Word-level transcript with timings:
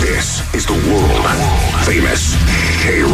This 0.00 0.54
is 0.54 0.64
the 0.64 0.74
world 0.74 1.26
famous 1.84 2.36
K 2.82 3.02
Rock. 3.02 3.12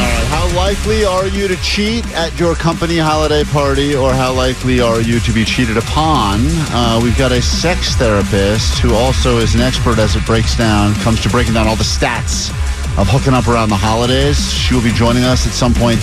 All 0.00 0.08
right, 0.08 0.26
how 0.28 0.56
likely 0.56 1.04
are 1.04 1.26
you 1.26 1.46
to 1.48 1.56
cheat 1.56 2.06
at 2.14 2.38
your 2.40 2.54
company 2.54 2.96
holiday 2.96 3.44
party, 3.44 3.94
or 3.94 4.14
how 4.14 4.32
likely 4.32 4.80
are 4.80 5.02
you 5.02 5.20
to 5.20 5.32
be 5.32 5.44
cheated 5.44 5.76
upon? 5.76 6.40
Uh, 6.72 6.98
we've 7.02 7.16
got 7.18 7.30
a 7.30 7.42
sex 7.42 7.94
therapist 7.96 8.78
who 8.78 8.94
also 8.94 9.36
is 9.36 9.54
an 9.54 9.60
expert 9.60 9.98
as 9.98 10.16
it 10.16 10.24
breaks 10.24 10.56
down, 10.56 10.94
comes 10.96 11.20
to 11.22 11.28
breaking 11.28 11.52
down 11.52 11.66
all 11.66 11.76
the 11.76 11.84
stats 11.84 12.48
of 12.98 13.06
hooking 13.06 13.34
up 13.34 13.46
around 13.46 13.68
the 13.68 13.76
holidays. 13.76 14.50
She 14.50 14.74
will 14.74 14.82
be 14.82 14.92
joining 14.92 15.24
us 15.24 15.46
at 15.46 15.52
some 15.52 15.74
point 15.74 16.00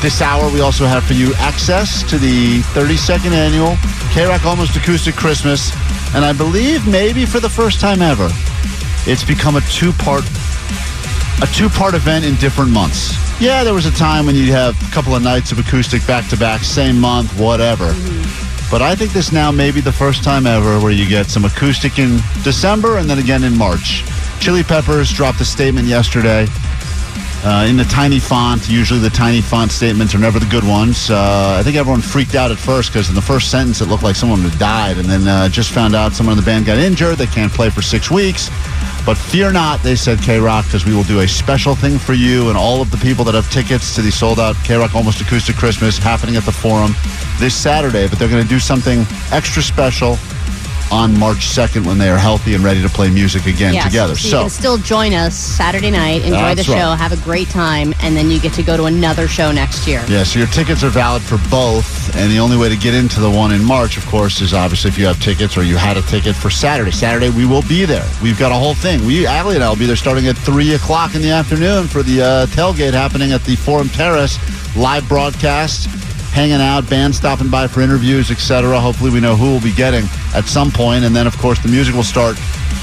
this 0.00 0.22
hour. 0.22 0.50
We 0.50 0.60
also 0.60 0.86
have 0.86 1.04
for 1.04 1.12
you 1.12 1.34
access 1.34 2.02
to 2.08 2.16
the 2.16 2.60
32nd 2.72 3.32
annual 3.32 3.76
K 4.12 4.24
Rock 4.24 4.46
Almost 4.46 4.76
Acoustic 4.76 5.14
Christmas, 5.14 5.72
and 6.14 6.24
I 6.24 6.32
believe 6.32 6.88
maybe 6.88 7.26
for 7.26 7.38
the 7.38 7.50
first 7.50 7.80
time 7.80 8.00
ever, 8.00 8.30
it's 9.06 9.24
become 9.24 9.56
a 9.56 9.60
two-part 9.62 10.24
a 11.42 11.46
two-part 11.46 11.94
event 11.94 12.24
in 12.24 12.36
different 12.36 12.70
months. 12.70 13.18
Yeah, 13.40 13.64
there 13.64 13.74
was 13.74 13.86
a 13.86 13.90
time 13.90 14.26
when 14.26 14.36
you'd 14.36 14.50
have 14.50 14.80
a 14.88 14.92
couple 14.92 15.16
of 15.16 15.22
nights 15.22 15.50
of 15.50 15.58
acoustic 15.58 16.06
back 16.06 16.28
to 16.30 16.36
back, 16.36 16.62
same 16.62 17.00
month, 17.00 17.36
whatever. 17.38 17.92
But 18.70 18.80
I 18.80 18.94
think 18.94 19.12
this 19.12 19.32
now 19.32 19.50
may 19.50 19.72
be 19.72 19.80
the 19.80 19.92
first 19.92 20.22
time 20.22 20.46
ever 20.46 20.78
where 20.78 20.92
you 20.92 21.08
get 21.08 21.26
some 21.26 21.44
acoustic 21.44 21.98
in 21.98 22.20
December 22.44 22.98
and 22.98 23.10
then 23.10 23.18
again 23.18 23.42
in 23.42 23.58
March. 23.58 24.04
Chili 24.38 24.62
Peppers 24.62 25.12
dropped 25.12 25.40
a 25.40 25.44
statement 25.44 25.88
yesterday 25.88 26.46
uh, 27.44 27.66
in 27.68 27.76
the 27.76 27.84
tiny 27.84 28.18
font. 28.18 28.68
Usually, 28.68 29.00
the 29.00 29.10
tiny 29.10 29.40
font 29.40 29.72
statements 29.72 30.14
are 30.14 30.18
never 30.18 30.38
the 30.38 30.46
good 30.46 30.64
ones. 30.64 31.10
Uh, 31.10 31.56
I 31.58 31.62
think 31.62 31.76
everyone 31.76 32.00
freaked 32.00 32.34
out 32.34 32.50
at 32.50 32.58
first 32.58 32.92
because 32.92 33.08
in 33.08 33.14
the 33.14 33.22
first 33.22 33.50
sentence 33.50 33.80
it 33.80 33.88
looked 33.88 34.02
like 34.02 34.16
someone 34.16 34.40
had 34.40 34.58
died, 34.58 34.98
and 34.98 35.06
then 35.06 35.26
uh, 35.26 35.48
just 35.48 35.72
found 35.72 35.94
out 35.94 36.12
someone 36.12 36.38
in 36.38 36.44
the 36.44 36.46
band 36.46 36.66
got 36.66 36.78
injured. 36.78 37.18
They 37.18 37.26
can't 37.26 37.52
play 37.52 37.70
for 37.70 37.82
six 37.82 38.10
weeks. 38.10 38.48
But 39.04 39.18
fear 39.18 39.50
not, 39.50 39.82
they 39.82 39.96
said 39.96 40.20
K 40.20 40.38
Rock, 40.38 40.64
because 40.66 40.86
we 40.86 40.94
will 40.94 41.02
do 41.02 41.20
a 41.20 41.28
special 41.28 41.74
thing 41.74 41.98
for 41.98 42.12
you 42.12 42.50
and 42.50 42.56
all 42.56 42.80
of 42.80 42.92
the 42.92 42.96
people 42.98 43.24
that 43.24 43.34
have 43.34 43.50
tickets 43.50 43.96
to 43.96 44.02
the 44.02 44.12
sold 44.12 44.38
out 44.38 44.54
K 44.62 44.76
Rock 44.76 44.94
Almost 44.94 45.20
Acoustic 45.20 45.56
Christmas 45.56 45.98
happening 45.98 46.36
at 46.36 46.44
the 46.44 46.52
Forum 46.52 46.94
this 47.40 47.54
Saturday. 47.54 48.06
But 48.06 48.20
they're 48.20 48.28
going 48.28 48.44
to 48.44 48.48
do 48.48 48.60
something 48.60 49.04
extra 49.32 49.60
special 49.60 50.18
on 50.92 51.18
March 51.18 51.48
2nd 51.48 51.86
when 51.86 51.96
they 51.96 52.10
are 52.10 52.18
healthy 52.18 52.54
and 52.54 52.62
ready 52.62 52.82
to 52.82 52.88
play 52.88 53.10
music 53.10 53.46
again 53.46 53.82
together. 53.82 54.14
So, 54.14 54.36
you 54.36 54.42
can 54.42 54.50
still 54.50 54.76
join 54.76 55.14
us 55.14 55.34
Saturday 55.34 55.90
night, 55.90 56.22
enjoy 56.22 56.54
the 56.54 56.62
show, 56.62 56.74
right. 56.74 56.98
have 56.98 57.12
a 57.12 57.24
great 57.24 57.48
time, 57.48 57.94
and 58.02 58.14
then 58.14 58.30
you 58.30 58.38
get 58.38 58.52
to 58.54 58.62
go 58.62 58.76
to 58.76 58.84
another 58.84 59.26
show 59.26 59.50
next 59.50 59.88
year. 59.88 60.04
Yeah, 60.06 60.22
so 60.22 60.38
your 60.38 60.48
tickets 60.48 60.84
are 60.84 60.90
valid 60.90 61.22
for 61.22 61.38
both, 61.50 62.14
and 62.14 62.30
the 62.30 62.38
only 62.38 62.58
way 62.58 62.68
to 62.68 62.76
get 62.76 62.94
into 62.94 63.20
the 63.20 63.30
one 63.30 63.52
in 63.52 63.64
March, 63.64 63.96
of 63.96 64.04
course, 64.06 64.42
is 64.42 64.52
obviously 64.52 64.90
if 64.90 64.98
you 64.98 65.06
have 65.06 65.18
tickets 65.20 65.56
or 65.56 65.62
you 65.62 65.76
had 65.76 65.96
a 65.96 66.02
ticket 66.02 66.36
for 66.36 66.50
Saturday. 66.50 66.90
Saturday, 66.90 67.30
we 67.30 67.46
will 67.46 67.62
be 67.62 67.86
there. 67.86 68.06
We've 68.22 68.38
got 68.38 68.52
a 68.52 68.56
whole 68.56 68.74
thing. 68.74 69.04
We, 69.06 69.26
Allie 69.26 69.54
and 69.54 69.64
I 69.64 69.70
will 69.70 69.76
be 69.76 69.86
there 69.86 69.96
starting 69.96 70.28
at 70.28 70.36
3 70.36 70.74
o'clock 70.74 71.14
in 71.14 71.22
the 71.22 71.30
afternoon 71.30 71.86
for 71.86 72.02
the 72.02 72.20
uh, 72.20 72.46
tailgate 72.46 72.92
happening 72.92 73.32
at 73.32 73.42
the 73.44 73.56
Forum 73.56 73.88
Terrace 73.88 74.38
live 74.76 75.08
broadcast, 75.08 75.86
hanging 76.32 76.60
out, 76.60 76.88
band 76.90 77.14
stopping 77.14 77.48
by 77.48 77.66
for 77.66 77.80
interviews, 77.80 78.30
etc. 78.30 78.78
Hopefully, 78.78 79.10
we 79.10 79.20
know 79.20 79.36
who 79.36 79.52
we'll 79.52 79.62
be 79.62 79.72
getting 79.72 80.04
at 80.34 80.44
some 80.46 80.70
point, 80.70 81.04
and 81.04 81.14
then, 81.14 81.26
of 81.26 81.36
course, 81.38 81.58
the 81.60 81.68
music 81.68 81.94
will 81.94 82.02
start 82.02 82.36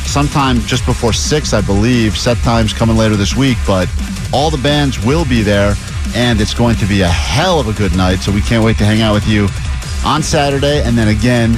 sometime 0.05 0.59
just 0.61 0.85
before 0.85 1.13
6, 1.13 1.53
I 1.53 1.61
believe. 1.61 2.17
Set 2.17 2.37
times 2.37 2.73
coming 2.73 2.95
later 2.97 3.15
this 3.15 3.35
week, 3.35 3.57
but 3.65 3.87
all 4.33 4.49
the 4.49 4.57
bands 4.57 5.03
will 5.03 5.25
be 5.25 5.41
there, 5.41 5.75
and 6.15 6.39
it's 6.41 6.53
going 6.53 6.75
to 6.77 6.85
be 6.85 7.01
a 7.01 7.07
hell 7.07 7.59
of 7.59 7.67
a 7.67 7.73
good 7.73 7.95
night. 7.95 8.17
So 8.19 8.31
we 8.31 8.41
can't 8.41 8.63
wait 8.63 8.77
to 8.77 8.85
hang 8.85 9.01
out 9.01 9.13
with 9.13 9.27
you 9.27 9.47
on 10.05 10.23
Saturday 10.23 10.81
and 10.83 10.97
then 10.97 11.09
again 11.09 11.57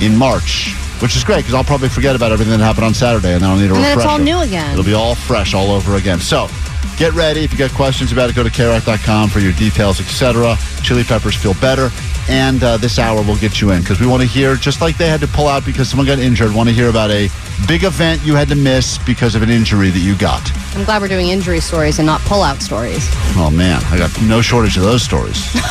in 0.00 0.16
March, 0.16 0.74
which 1.00 1.16
is 1.16 1.24
great 1.24 1.38
because 1.38 1.54
I'll 1.54 1.64
probably 1.64 1.88
forget 1.88 2.14
about 2.16 2.30
everything 2.32 2.56
that 2.58 2.64
happened 2.64 2.84
on 2.84 2.94
Saturday, 2.94 3.34
and 3.34 3.42
then 3.42 3.50
I'll 3.50 3.56
need 3.56 3.70
a 3.70 3.74
And 3.74 3.78
refresher. 3.78 3.98
it's 4.00 4.06
all 4.08 4.18
new 4.18 4.38
again. 4.40 4.72
It'll 4.72 4.84
be 4.84 4.94
all 4.94 5.14
fresh 5.14 5.54
all 5.54 5.70
over 5.70 5.96
again. 5.96 6.20
So 6.20 6.48
get 6.96 7.12
ready. 7.14 7.40
If 7.44 7.52
you 7.52 7.58
got 7.58 7.72
questions 7.72 8.12
about 8.12 8.30
it, 8.30 8.36
go 8.36 8.42
to 8.42 8.50
krock.com 8.50 9.28
for 9.30 9.40
your 9.40 9.52
details, 9.52 10.00
etc. 10.00 10.56
Chili 10.82 11.04
Peppers 11.04 11.34
feel 11.36 11.54
better. 11.54 11.90
And 12.28 12.62
uh, 12.62 12.78
this 12.78 12.98
hour 12.98 13.22
will 13.22 13.36
get 13.36 13.60
you 13.60 13.70
in 13.70 13.80
because 13.80 14.00
we 14.00 14.06
want 14.06 14.22
to 14.22 14.28
hear, 14.28 14.56
just 14.56 14.80
like 14.80 14.96
they 14.96 15.08
had 15.08 15.20
to 15.20 15.28
pull 15.28 15.46
out 15.46 15.64
because 15.64 15.90
someone 15.90 16.06
got 16.06 16.18
injured, 16.18 16.54
want 16.54 16.68
to 16.68 16.74
hear 16.74 16.88
about 16.88 17.10
a 17.10 17.28
big 17.66 17.84
event 17.84 18.22
you 18.24 18.34
had 18.34 18.48
to 18.48 18.54
miss 18.54 18.98
because 18.98 19.34
of 19.34 19.42
an 19.42 19.50
injury 19.50 19.90
that 19.90 19.98
you 20.00 20.16
got. 20.16 20.42
I'm 20.76 20.84
glad 20.84 21.00
we're 21.00 21.08
doing 21.08 21.28
injury 21.28 21.60
stories 21.60 21.98
and 21.98 22.06
not 22.06 22.20
pull-out 22.22 22.60
stories. 22.62 23.06
Oh, 23.36 23.50
man. 23.52 23.82
I 23.86 23.98
got 23.98 24.10
no 24.22 24.40
shortage 24.42 24.76
of 24.76 24.82
those 24.82 25.02
stories. 25.02 25.44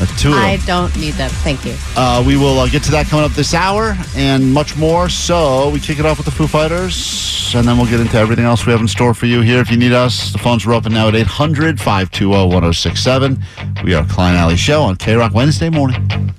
Uh, 0.00 0.06
two 0.16 0.28
of 0.28 0.34
them. 0.34 0.44
I 0.44 0.58
don't 0.64 0.94
need 0.96 1.14
them. 1.14 1.28
Thank 1.42 1.64
you. 1.64 1.74
Uh, 1.96 2.22
we 2.24 2.36
will 2.36 2.60
uh, 2.60 2.68
get 2.68 2.84
to 2.84 2.92
that 2.92 3.06
coming 3.06 3.24
up 3.24 3.32
this 3.32 3.52
hour 3.52 3.96
and 4.14 4.52
much 4.54 4.76
more. 4.76 5.08
So 5.08 5.70
we 5.70 5.80
kick 5.80 5.98
it 5.98 6.06
off 6.06 6.18
with 6.18 6.26
the 6.26 6.30
Foo 6.30 6.46
Fighters, 6.46 7.52
and 7.56 7.66
then 7.66 7.76
we'll 7.76 7.90
get 7.90 7.98
into 7.98 8.16
everything 8.16 8.44
else 8.44 8.64
we 8.64 8.70
have 8.70 8.80
in 8.80 8.86
store 8.86 9.12
for 9.12 9.26
you 9.26 9.40
here. 9.40 9.58
If 9.58 9.72
you 9.72 9.76
need 9.76 9.92
us, 9.92 10.30
the 10.32 10.38
phones 10.38 10.64
are 10.66 10.72
open 10.72 10.92
now 10.92 11.08
at 11.08 11.16
800 11.16 11.80
520 11.80 12.30
1067. 12.46 13.42
We 13.82 13.94
are 13.94 14.04
Klein 14.06 14.36
Alley 14.36 14.54
Show 14.56 14.82
on 14.82 14.94
K 14.94 15.16
Rock 15.16 15.34
Wednesday 15.34 15.68
morning. 15.68 16.32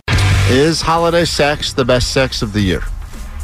Is 0.47 0.81
holiday 0.81 1.25
sex 1.25 1.73
the 1.73 1.83
best 1.83 2.13
sex 2.13 2.41
of 2.41 2.53
the 2.53 2.61
year? 2.61 2.83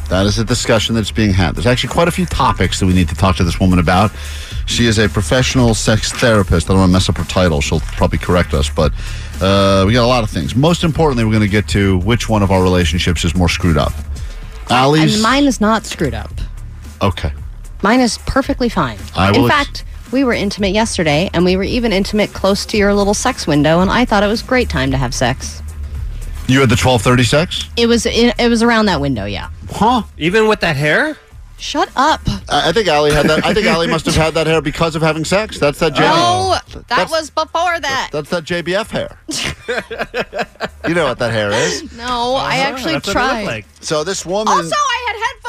That 0.10 0.26
is 0.28 0.38
a 0.38 0.44
discussion 0.44 0.94
that's 0.96 1.12
being 1.12 1.34
had. 1.34 1.56
There's 1.56 1.66
actually 1.66 1.90
quite 1.94 2.08
a 2.08 2.12
few 2.12 2.26
topics 2.28 2.80
that 2.80 2.86
we 2.86 2.94
need 2.94 3.10
to 3.10 3.16
talk 3.16 3.36
to 3.38 3.44
this 3.44 3.60
woman 3.60 3.80
about. 3.80 4.12
She 4.68 4.86
is 4.86 5.00
a 5.00 5.10
professional 5.10 5.74
sex 5.74 6.12
therapist. 6.12 6.68
I 6.70 6.74
don't 6.74 6.80
want 6.80 6.90
to 6.90 6.94
mess 6.94 7.10
up 7.10 7.18
her 7.18 7.24
title. 7.26 7.60
She'll 7.62 7.80
probably 7.80 8.20
correct 8.20 8.54
us, 8.54 8.70
but 8.70 8.92
uh, 9.42 9.84
we 9.88 9.94
got 9.94 10.04
a 10.04 10.08
lot 10.08 10.24
of 10.24 10.30
things. 10.30 10.56
Most 10.56 10.84
importantly, 10.84 11.24
we're 11.26 11.32
going 11.32 11.42
to 11.44 11.48
get 11.50 11.68
to 11.70 11.98
which 12.00 12.30
one 12.30 12.44
of 12.44 12.52
our 12.52 12.62
relationships 12.62 13.26
is 13.26 13.36
more 13.36 13.50
screwed 13.50 13.78
up. 13.78 13.94
Allie's. 14.70 15.16
And 15.16 15.24
mine 15.24 15.46
is 15.46 15.60
not 15.62 15.86
screwed 15.86 16.14
up. 16.14 16.32
okay. 17.02 17.32
Mine 17.84 18.00
is 18.00 18.18
perfectly 18.20 18.70
fine. 18.70 18.98
I 19.16 19.30
In 19.32 19.42
will 19.42 19.52
ex- 19.52 19.56
fact, 19.68 19.86
we 20.12 20.24
were 20.24 20.34
intimate 20.34 20.72
yesterday, 20.72 21.30
and 21.34 21.46
we 21.46 21.56
were 21.56 21.64
even 21.64 21.92
intimate 21.94 22.34
close 22.34 22.66
to 22.68 22.78
your 22.78 22.94
little 22.96 23.14
sex 23.14 23.46
window, 23.46 23.80
and 23.82 23.92
I 23.92 24.06
thought 24.06 24.24
it 24.24 24.28
was 24.28 24.42
a 24.42 24.46
great 24.46 24.70
time 24.70 24.90
to 24.92 24.98
have 24.98 25.14
sex. 25.14 25.62
You 26.48 26.62
had 26.62 26.70
the 26.70 26.74
1230 26.78 27.24
sex? 27.24 27.70
It 27.76 27.86
was 27.88 28.06
it, 28.08 28.34
it 28.40 28.50
was 28.50 28.64
around 28.64 28.86
that 28.88 29.02
window, 29.02 29.26
yeah. 29.26 29.50
Huh? 29.70 30.04
Even 30.18 30.48
with 30.48 30.60
that 30.62 30.76
hair? 30.76 31.18
Shut 31.58 31.90
up. 31.96 32.20
I 32.50 32.70
I 32.70 32.72
think 32.74 32.88
Allie 32.90 33.14
had 33.14 33.28
that. 33.28 33.46
I 33.46 33.54
think 33.54 33.66
Allie 33.66 33.88
must 33.88 34.06
have 34.08 34.16
had 34.16 34.34
that 34.34 34.46
hair 34.46 34.62
because 34.62 34.94
of 34.96 35.02
having 35.02 35.24
sex. 35.24 35.58
That's 35.58 35.80
that. 35.80 35.94
Oh, 35.94 35.96
J- 35.96 36.04
Oh, 36.06 36.60
that 36.74 36.88
That's- 36.90 37.10
was 37.10 37.30
before 37.30 37.80
that. 37.80 38.10
That's 38.12 38.30
that 38.30 38.44
JBF 38.44 38.90
hair. 38.92 39.18
you 40.88 40.94
know 40.94 41.06
what 41.06 41.20
that 41.20 41.32
hair 41.32 41.52
is. 41.52 41.94
No, 41.94 42.36
I 42.36 42.60
uh-huh, 42.60 42.70
actually 42.70 42.94
That's 42.94 43.08
what 43.08 43.12
it 43.16 43.20
tried. 43.20 43.44
like. 43.46 43.66
So 43.80 44.04
this 44.04 44.26
woman. 44.26 44.50
Also, 44.54 44.76
I 44.76 44.95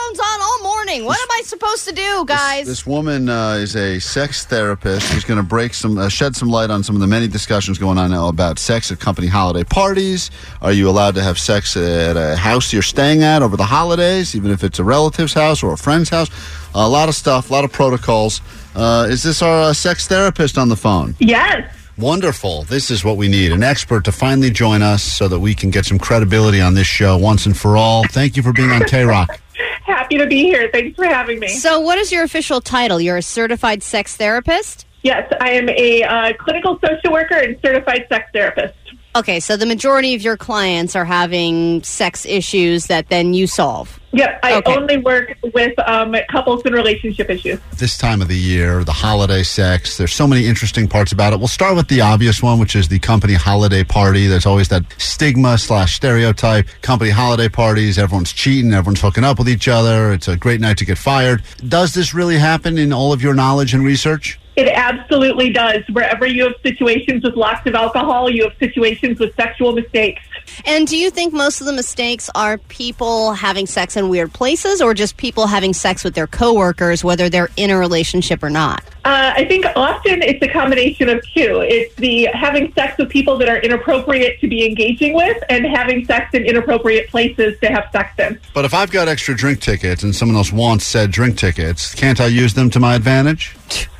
had 0.06 0.16
headphones 0.16 0.20
on 0.20 0.40
all 0.40 0.62
morning. 0.62 1.04
What 1.04 1.18
am 1.20 1.28
I 1.30 1.42
supposed 1.44 1.86
to 1.88 1.94
do, 1.94 2.24
guys? 2.26 2.66
This 2.66 2.86
woman 2.86 3.28
uh, 3.28 3.54
is 3.54 3.76
a 3.76 3.98
sex 3.98 4.44
therapist 4.44 5.12
who's 5.12 5.24
going 5.24 5.38
to 5.38 5.42
break 5.42 5.74
some, 5.74 5.98
uh, 5.98 6.08
shed 6.08 6.36
some 6.36 6.48
light 6.48 6.70
on 6.70 6.82
some 6.82 6.94
of 6.94 7.00
the 7.00 7.06
many 7.06 7.28
discussions 7.28 7.78
going 7.78 7.98
on 7.98 8.10
now 8.10 8.28
about 8.28 8.58
sex 8.58 8.90
at 8.90 9.00
company 9.00 9.26
holiday 9.26 9.64
parties. 9.64 10.30
Are 10.62 10.72
you 10.72 10.88
allowed 10.88 11.14
to 11.16 11.22
have 11.22 11.38
sex 11.38 11.76
at 11.76 12.16
a 12.16 12.36
house 12.36 12.72
you're 12.72 12.82
staying 12.82 13.22
at 13.22 13.42
over 13.42 13.56
the 13.56 13.64
holidays, 13.64 14.34
even 14.34 14.50
if 14.50 14.62
it's 14.64 14.78
a 14.78 14.84
relative's 14.84 15.34
house 15.34 15.62
or 15.62 15.72
a 15.72 15.78
friend's 15.78 16.10
house? 16.10 16.30
a 16.74 16.86
lot 16.86 17.08
of 17.08 17.14
stuff, 17.14 17.48
a 17.48 17.52
lot 17.54 17.64
of 17.64 17.72
protocols. 17.72 18.42
Uh, 18.74 19.06
is 19.08 19.22
this 19.22 19.40
our 19.40 19.70
uh, 19.70 19.72
sex 19.72 20.06
therapist 20.06 20.58
on 20.58 20.68
the 20.68 20.76
phone? 20.76 21.16
Yes. 21.18 21.74
Wonderful. 21.96 22.64
This 22.64 22.90
is 22.90 23.02
what 23.02 23.16
we 23.16 23.26
need 23.26 23.52
an 23.52 23.62
expert 23.62 24.04
to 24.04 24.12
finally 24.12 24.50
join 24.50 24.82
us 24.82 25.02
so 25.02 25.28
that 25.28 25.40
we 25.40 25.54
can 25.54 25.70
get 25.70 25.86
some 25.86 25.98
credibility 25.98 26.60
on 26.60 26.74
this 26.74 26.86
show 26.86 27.16
once 27.16 27.46
and 27.46 27.56
for 27.56 27.78
all. 27.78 28.04
Thank 28.08 28.36
you 28.36 28.42
for 28.42 28.52
being 28.52 28.70
on 28.70 28.84
K 28.84 29.04
Rock. 29.04 29.40
Happy 29.86 30.18
to 30.18 30.26
be 30.26 30.42
here. 30.42 30.68
Thanks 30.72 30.96
for 30.96 31.04
having 31.04 31.38
me. 31.38 31.46
So, 31.46 31.78
what 31.78 31.96
is 31.96 32.10
your 32.10 32.24
official 32.24 32.60
title? 32.60 33.00
You're 33.00 33.18
a 33.18 33.22
certified 33.22 33.84
sex 33.84 34.16
therapist? 34.16 34.84
Yes, 35.02 35.32
I 35.40 35.50
am 35.50 35.68
a 35.68 36.02
uh, 36.02 36.32
clinical 36.34 36.80
social 36.84 37.12
worker 37.12 37.36
and 37.36 37.56
certified 37.64 38.06
sex 38.08 38.28
therapist. 38.32 38.74
Okay, 39.14 39.38
so 39.38 39.56
the 39.56 39.64
majority 39.64 40.14
of 40.14 40.22
your 40.22 40.36
clients 40.36 40.96
are 40.96 41.04
having 41.04 41.84
sex 41.84 42.26
issues 42.26 42.86
that 42.86 43.08
then 43.08 43.32
you 43.32 43.46
solve. 43.46 44.00
Yep, 44.16 44.40
I 44.42 44.54
Okay. 44.56 44.74
only 44.74 44.96
work 44.96 45.36
with 45.52 45.78
um, 45.86 46.16
couples 46.30 46.62
and 46.64 46.74
relationship 46.74 47.28
issues. 47.28 47.60
This 47.76 47.98
time 47.98 48.22
of 48.22 48.28
the 48.28 48.36
year, 48.36 48.82
the 48.82 48.92
holiday 48.92 49.42
sex, 49.42 49.98
there's 49.98 50.14
so 50.14 50.26
many 50.26 50.46
interesting 50.46 50.88
parts 50.88 51.12
about 51.12 51.34
it. 51.34 51.38
We'll 51.38 51.48
start 51.48 51.76
with 51.76 51.88
the 51.88 52.00
obvious 52.00 52.42
one, 52.42 52.58
which 52.58 52.74
is 52.74 52.88
the 52.88 52.98
company 52.98 53.34
holiday 53.34 53.84
party. 53.84 54.26
There's 54.26 54.46
always 54.46 54.68
that 54.70 54.84
stigma 54.96 55.58
slash 55.58 55.94
stereotype. 55.96 56.66
Company 56.80 57.10
holiday 57.10 57.50
parties, 57.50 57.98
everyone's 57.98 58.32
cheating, 58.32 58.72
everyone's 58.72 59.02
hooking 59.02 59.22
up 59.24 59.38
with 59.38 59.48
each 59.50 59.68
other. 59.68 60.12
It's 60.12 60.28
a 60.28 60.36
great 60.36 60.60
night 60.60 60.78
to 60.78 60.86
get 60.86 60.96
fired. 60.96 61.42
Does 61.68 61.92
this 61.92 62.14
really 62.14 62.38
happen 62.38 62.78
in 62.78 62.94
all 62.94 63.12
of 63.12 63.22
your 63.22 63.34
knowledge 63.34 63.74
and 63.74 63.84
research? 63.84 64.38
It 64.56 64.68
absolutely 64.68 65.52
does. 65.52 65.82
Wherever 65.92 66.24
you 66.24 66.44
have 66.44 66.54
situations 66.62 67.22
with 67.22 67.34
lots 67.36 67.66
of 67.66 67.74
alcohol, 67.74 68.30
you 68.30 68.44
have 68.44 68.54
situations 68.58 69.18
with 69.20 69.34
sexual 69.36 69.72
mistakes. 69.72 70.22
And 70.64 70.86
do 70.86 70.96
you 70.96 71.10
think 71.10 71.32
most 71.32 71.60
of 71.60 71.66
the 71.66 71.72
mistakes 71.72 72.30
are 72.34 72.58
people 72.58 73.32
having 73.32 73.66
sex 73.66 73.96
in 73.96 74.08
weird 74.08 74.32
places 74.32 74.80
or 74.80 74.94
just 74.94 75.16
people 75.16 75.46
having 75.46 75.72
sex 75.72 76.04
with 76.04 76.14
their 76.14 76.26
coworkers, 76.26 77.04
whether 77.04 77.28
they're 77.28 77.50
in 77.56 77.70
a 77.70 77.78
relationship 77.78 78.42
or 78.42 78.50
not? 78.50 78.84
Uh, 79.04 79.32
I 79.36 79.44
think 79.44 79.66
often 79.76 80.20
it's 80.22 80.42
a 80.42 80.48
combination 80.48 81.08
of 81.08 81.22
two. 81.32 81.60
It's 81.62 81.94
the 81.94 82.24
having 82.34 82.72
sex 82.72 82.98
with 82.98 83.08
people 83.08 83.38
that 83.38 83.48
are 83.48 83.58
inappropriate 83.58 84.40
to 84.40 84.48
be 84.48 84.66
engaging 84.66 85.14
with, 85.14 85.42
and 85.48 85.64
having 85.64 86.04
sex 86.06 86.34
in 86.34 86.44
inappropriate 86.44 87.08
places 87.08 87.58
to 87.60 87.68
have 87.68 87.88
sex 87.92 88.18
in. 88.18 88.40
But 88.52 88.64
if 88.64 88.74
I've 88.74 88.90
got 88.90 89.06
extra 89.06 89.36
drink 89.36 89.60
tickets 89.60 90.02
and 90.02 90.14
someone 90.14 90.36
else 90.36 90.52
wants 90.52 90.84
said 90.84 91.12
drink 91.12 91.38
tickets, 91.38 91.94
can't 91.94 92.20
I 92.20 92.26
use 92.26 92.54
them 92.54 92.68
to 92.70 92.80
my 92.80 92.94
advantage? 92.96 93.56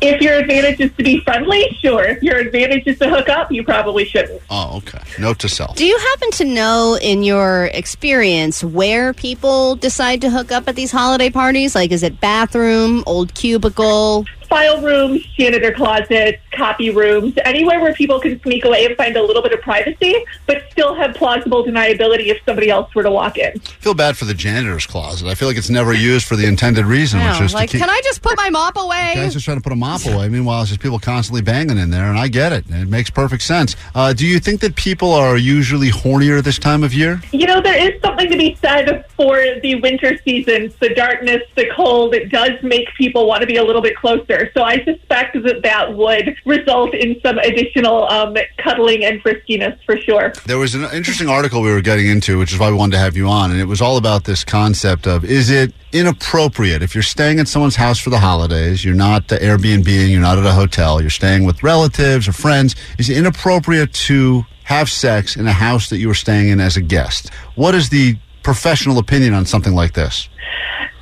If 0.00 0.20
your 0.20 0.34
advantage 0.34 0.80
is 0.80 0.92
to 0.96 1.02
be 1.02 1.20
friendly, 1.20 1.76
sure. 1.80 2.04
If 2.04 2.22
your 2.22 2.38
advantage 2.38 2.86
is 2.86 2.98
to 2.98 3.08
hook 3.08 3.28
up, 3.28 3.50
you 3.50 3.64
probably 3.64 4.04
shouldn't. 4.04 4.42
Oh, 4.50 4.78
okay. 4.78 5.00
Note 5.18 5.38
to 5.40 5.48
self. 5.48 5.76
Do 5.76 5.86
you 5.86 5.98
happen 5.98 6.30
to 6.32 6.44
know 6.44 6.98
in 7.00 7.22
your 7.22 7.66
experience 7.72 8.62
where 8.62 9.12
people 9.14 9.76
decide 9.76 10.20
to 10.22 10.30
hook 10.30 10.52
up 10.52 10.68
at 10.68 10.76
these 10.76 10.90
holiday 10.90 11.30
parties? 11.30 11.74
Like, 11.74 11.90
is 11.92 12.02
it 12.02 12.20
bathroom, 12.20 13.02
old 13.06 13.34
cubicle? 13.34 14.26
File 14.48 14.80
rooms, 14.80 15.24
janitor 15.36 15.72
closets, 15.72 16.40
copy 16.52 16.90
rooms, 16.90 17.34
anywhere 17.44 17.80
where 17.80 17.94
people 17.94 18.20
can 18.20 18.40
sneak 18.42 18.64
away 18.64 18.84
and 18.84 18.96
find 18.96 19.16
a 19.16 19.22
little 19.22 19.42
bit 19.42 19.52
of 19.52 19.60
privacy, 19.60 20.14
but 20.46 20.62
still 20.70 20.94
have 20.94 21.14
plausible 21.14 21.64
deniability 21.64 22.28
if 22.28 22.38
somebody 22.44 22.70
else 22.70 22.94
were 22.94 23.02
to 23.02 23.10
walk 23.10 23.36
in. 23.38 23.52
I 23.56 23.58
feel 23.58 23.94
bad 23.94 24.16
for 24.16 24.24
the 24.24 24.34
janitor's 24.34 24.86
closet. 24.86 25.26
I 25.28 25.34
feel 25.34 25.48
like 25.48 25.56
it's 25.56 25.70
never 25.70 25.92
used 25.92 26.26
for 26.26 26.36
the 26.36 26.46
intended 26.46 26.84
reason, 26.86 27.20
which 27.20 27.40
is 27.40 27.54
like, 27.54 27.70
to 27.70 27.72
keep. 27.78 27.80
can 27.80 27.90
I 27.90 28.00
just 28.04 28.22
put 28.22 28.36
my 28.36 28.50
mop 28.50 28.76
away? 28.76 29.12
Guys 29.14 29.32
just 29.32 29.44
trying 29.44 29.56
to 29.56 29.62
put 29.62 29.72
a 29.72 29.76
mop 29.76 30.04
away. 30.06 30.28
Meanwhile, 30.28 30.62
it's 30.62 30.70
just 30.70 30.80
people 30.80 30.98
constantly 30.98 31.42
banging 31.42 31.78
in 31.78 31.90
there, 31.90 32.04
and 32.10 32.18
I 32.18 32.28
get 32.28 32.52
it. 32.52 32.64
It 32.68 32.88
makes 32.88 33.10
perfect 33.10 33.42
sense. 33.42 33.76
Uh, 33.94 34.12
do 34.12 34.26
you 34.26 34.38
think 34.38 34.60
that 34.60 34.76
people 34.76 35.12
are 35.12 35.36
usually 35.36 35.90
hornier 35.90 36.42
this 36.42 36.58
time 36.58 36.82
of 36.84 36.94
year? 36.94 37.20
You 37.32 37.46
know, 37.46 37.60
there 37.60 37.76
is 37.76 38.00
something 38.02 38.30
to 38.30 38.36
be 38.36 38.56
said 38.60 39.04
for 39.16 39.36
the 39.62 39.80
winter 39.80 40.18
seasons, 40.24 40.74
the 40.76 40.94
darkness, 40.94 41.42
the 41.56 41.68
cold. 41.74 42.14
It 42.14 42.30
does 42.30 42.62
make 42.62 42.88
people 42.94 43.26
want 43.26 43.40
to 43.40 43.46
be 43.46 43.56
a 43.56 43.64
little 43.64 43.82
bit 43.82 43.96
closer. 43.96 44.33
So 44.54 44.62
I 44.62 44.84
suspect 44.84 45.36
that 45.42 45.62
that 45.62 45.94
would 45.94 46.36
result 46.44 46.94
in 46.94 47.16
some 47.22 47.38
additional 47.38 48.08
um, 48.08 48.36
cuddling 48.58 49.04
and 49.04 49.22
friskiness 49.22 49.78
for 49.84 49.96
sure. 49.98 50.32
There 50.46 50.58
was 50.58 50.74
an 50.74 50.84
interesting 50.92 51.28
article 51.28 51.62
we 51.62 51.70
were 51.70 51.80
getting 51.80 52.06
into, 52.06 52.38
which 52.38 52.52
is 52.52 52.58
why 52.58 52.70
we 52.70 52.76
wanted 52.76 52.92
to 52.92 52.98
have 52.98 53.16
you 53.16 53.28
on, 53.28 53.50
and 53.50 53.60
it 53.60 53.66
was 53.66 53.80
all 53.80 53.96
about 53.96 54.24
this 54.24 54.44
concept 54.44 55.06
of 55.06 55.24
is 55.24 55.50
it 55.50 55.72
inappropriate 55.92 56.82
if 56.82 56.94
you're 56.94 57.02
staying 57.02 57.38
at 57.38 57.46
someone's 57.46 57.76
house 57.76 57.98
for 57.98 58.10
the 58.10 58.18
holidays, 58.18 58.84
you're 58.84 58.94
not 58.94 59.30
uh, 59.32 59.38
Airbnb, 59.38 60.10
you're 60.10 60.20
not 60.20 60.38
at 60.38 60.44
a 60.44 60.52
hotel, 60.52 61.00
you're 61.00 61.10
staying 61.10 61.44
with 61.44 61.62
relatives 61.62 62.26
or 62.26 62.32
friends, 62.32 62.74
is 62.98 63.08
it 63.08 63.16
inappropriate 63.16 63.92
to 63.92 64.44
have 64.64 64.88
sex 64.88 65.36
in 65.36 65.46
a 65.46 65.52
house 65.52 65.90
that 65.90 65.98
you 65.98 66.08
were 66.08 66.14
staying 66.14 66.48
in 66.48 66.60
as 66.60 66.76
a 66.76 66.80
guest? 66.80 67.30
What 67.54 67.74
is 67.74 67.90
the 67.90 68.16
professional 68.42 68.98
opinion 68.98 69.34
on 69.34 69.46
something 69.46 69.74
like 69.74 69.94
this? 69.94 70.28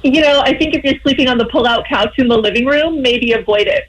You 0.02 0.20
know, 0.20 0.40
I 0.40 0.56
think 0.56 0.74
if 0.74 0.82
you're 0.82 1.00
sleeping 1.02 1.28
on 1.28 1.38
the 1.38 1.46
pull-out 1.46 1.86
couch 1.86 2.14
in 2.18 2.28
the 2.28 2.36
living 2.36 2.66
room, 2.66 3.02
maybe 3.02 3.32
avoid 3.32 3.68
it. 3.68 3.84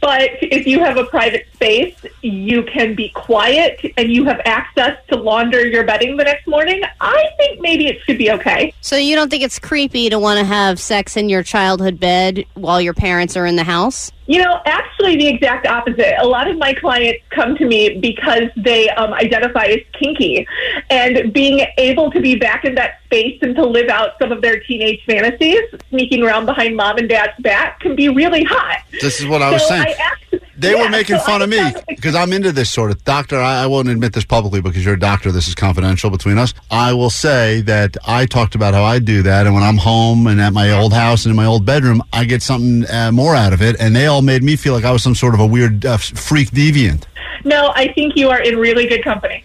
But 0.00 0.30
if 0.40 0.66
you 0.66 0.80
have 0.80 0.96
a 0.96 1.04
private 1.04 1.46
space, 1.54 1.94
you 2.22 2.62
can 2.62 2.94
be 2.94 3.10
quiet 3.10 3.80
and 3.96 4.12
you 4.12 4.24
have 4.24 4.40
access 4.44 4.98
to 5.08 5.16
launder 5.16 5.66
your 5.66 5.84
bedding 5.84 6.16
the 6.16 6.24
next 6.24 6.46
morning. 6.46 6.82
I 7.00 7.28
think 7.36 7.60
maybe 7.60 7.86
it 7.86 8.00
should 8.02 8.18
be 8.18 8.30
okay. 8.32 8.72
So 8.80 8.96
you 8.96 9.14
don't 9.14 9.30
think 9.30 9.42
it's 9.42 9.58
creepy 9.58 10.08
to 10.10 10.18
want 10.18 10.38
to 10.38 10.44
have 10.44 10.80
sex 10.80 11.16
in 11.16 11.28
your 11.28 11.42
childhood 11.42 12.00
bed 12.00 12.44
while 12.54 12.80
your 12.80 12.94
parents 12.94 13.36
are 13.36 13.46
in 13.46 13.56
the 13.56 13.64
house? 13.64 14.10
You 14.26 14.38
know, 14.42 14.60
actually, 14.64 15.16
the 15.16 15.26
exact 15.26 15.66
opposite. 15.66 16.14
A 16.20 16.26
lot 16.26 16.48
of 16.48 16.56
my 16.56 16.74
clients 16.74 17.22
come 17.30 17.56
to 17.56 17.66
me 17.66 17.98
because 17.98 18.44
they 18.56 18.88
um, 18.90 19.12
identify 19.12 19.64
as 19.64 19.80
kinky, 19.92 20.46
and 20.90 21.32
being 21.32 21.66
able 21.76 22.10
to 22.12 22.20
be 22.20 22.36
back 22.36 22.64
in 22.64 22.76
that 22.76 23.00
space 23.04 23.38
and 23.42 23.56
to 23.56 23.66
live 23.66 23.88
out 23.88 24.12
some 24.20 24.30
of 24.30 24.40
their 24.40 24.60
teenage 24.60 25.04
fantasies, 25.06 25.60
sneaking 25.90 26.22
around 26.22 26.46
behind 26.46 26.76
mom 26.76 26.98
and 26.98 27.08
dad's 27.08 27.38
back, 27.40 27.80
can 27.80 27.96
be 27.96 28.08
really 28.08 28.44
hot. 28.44 28.78
This 29.00 29.20
is 29.20 29.26
what 29.26 29.41
I 29.42 29.50
was 29.52 29.62
So 29.62 29.68
saying. 29.68 29.82
I 29.86 29.90
asked- 29.90 30.18
They 30.56 30.74
were 30.76 30.88
making 30.88 31.16
so 31.18 31.24
fun 31.24 31.42
of 31.42 31.48
me 31.48 31.60
because 31.88 32.14
I'm 32.14 32.32
into 32.32 32.52
this 32.52 32.70
sort 32.70 32.90
of 32.92 33.02
doctor. 33.04 33.36
I, 33.40 33.64
I 33.64 33.66
won't 33.66 33.88
admit 33.88 34.12
this 34.12 34.24
publicly 34.24 34.60
because 34.60 34.84
you're 34.84 34.94
a 34.94 34.98
doctor. 34.98 35.32
This 35.32 35.48
is 35.48 35.54
confidential 35.56 36.08
between 36.08 36.38
us. 36.38 36.54
I 36.70 36.92
will 36.92 37.10
say 37.10 37.62
that 37.62 37.96
I 38.06 38.26
talked 38.26 38.54
about 38.54 38.72
how 38.72 38.84
I 38.84 39.00
do 39.00 39.22
that, 39.22 39.46
and 39.46 39.54
when 39.54 39.64
I'm 39.64 39.76
home 39.78 40.26
and 40.28 40.40
at 40.40 40.52
my 40.52 40.70
old 40.70 40.92
house 40.92 41.24
and 41.24 41.30
in 41.30 41.36
my 41.36 41.46
old 41.46 41.66
bedroom, 41.66 42.00
I 42.12 42.24
get 42.24 42.42
something 42.42 42.88
uh, 42.88 43.10
more 43.10 43.34
out 43.34 43.52
of 43.52 43.60
it. 43.60 43.74
And 43.80 43.96
they 43.96 44.06
all 44.06 44.22
made 44.22 44.42
me 44.44 44.54
feel 44.54 44.72
like 44.74 44.84
I 44.84 44.92
was 44.92 45.02
some 45.02 45.16
sort 45.16 45.34
of 45.34 45.40
a 45.40 45.46
weird 45.46 45.84
uh, 45.84 45.96
freak 45.96 46.50
deviant. 46.50 47.04
No, 47.44 47.72
I 47.74 47.92
think 47.92 48.14
you 48.14 48.30
are 48.30 48.40
in 48.40 48.56
really 48.56 48.86
good 48.86 49.02
company. 49.02 49.42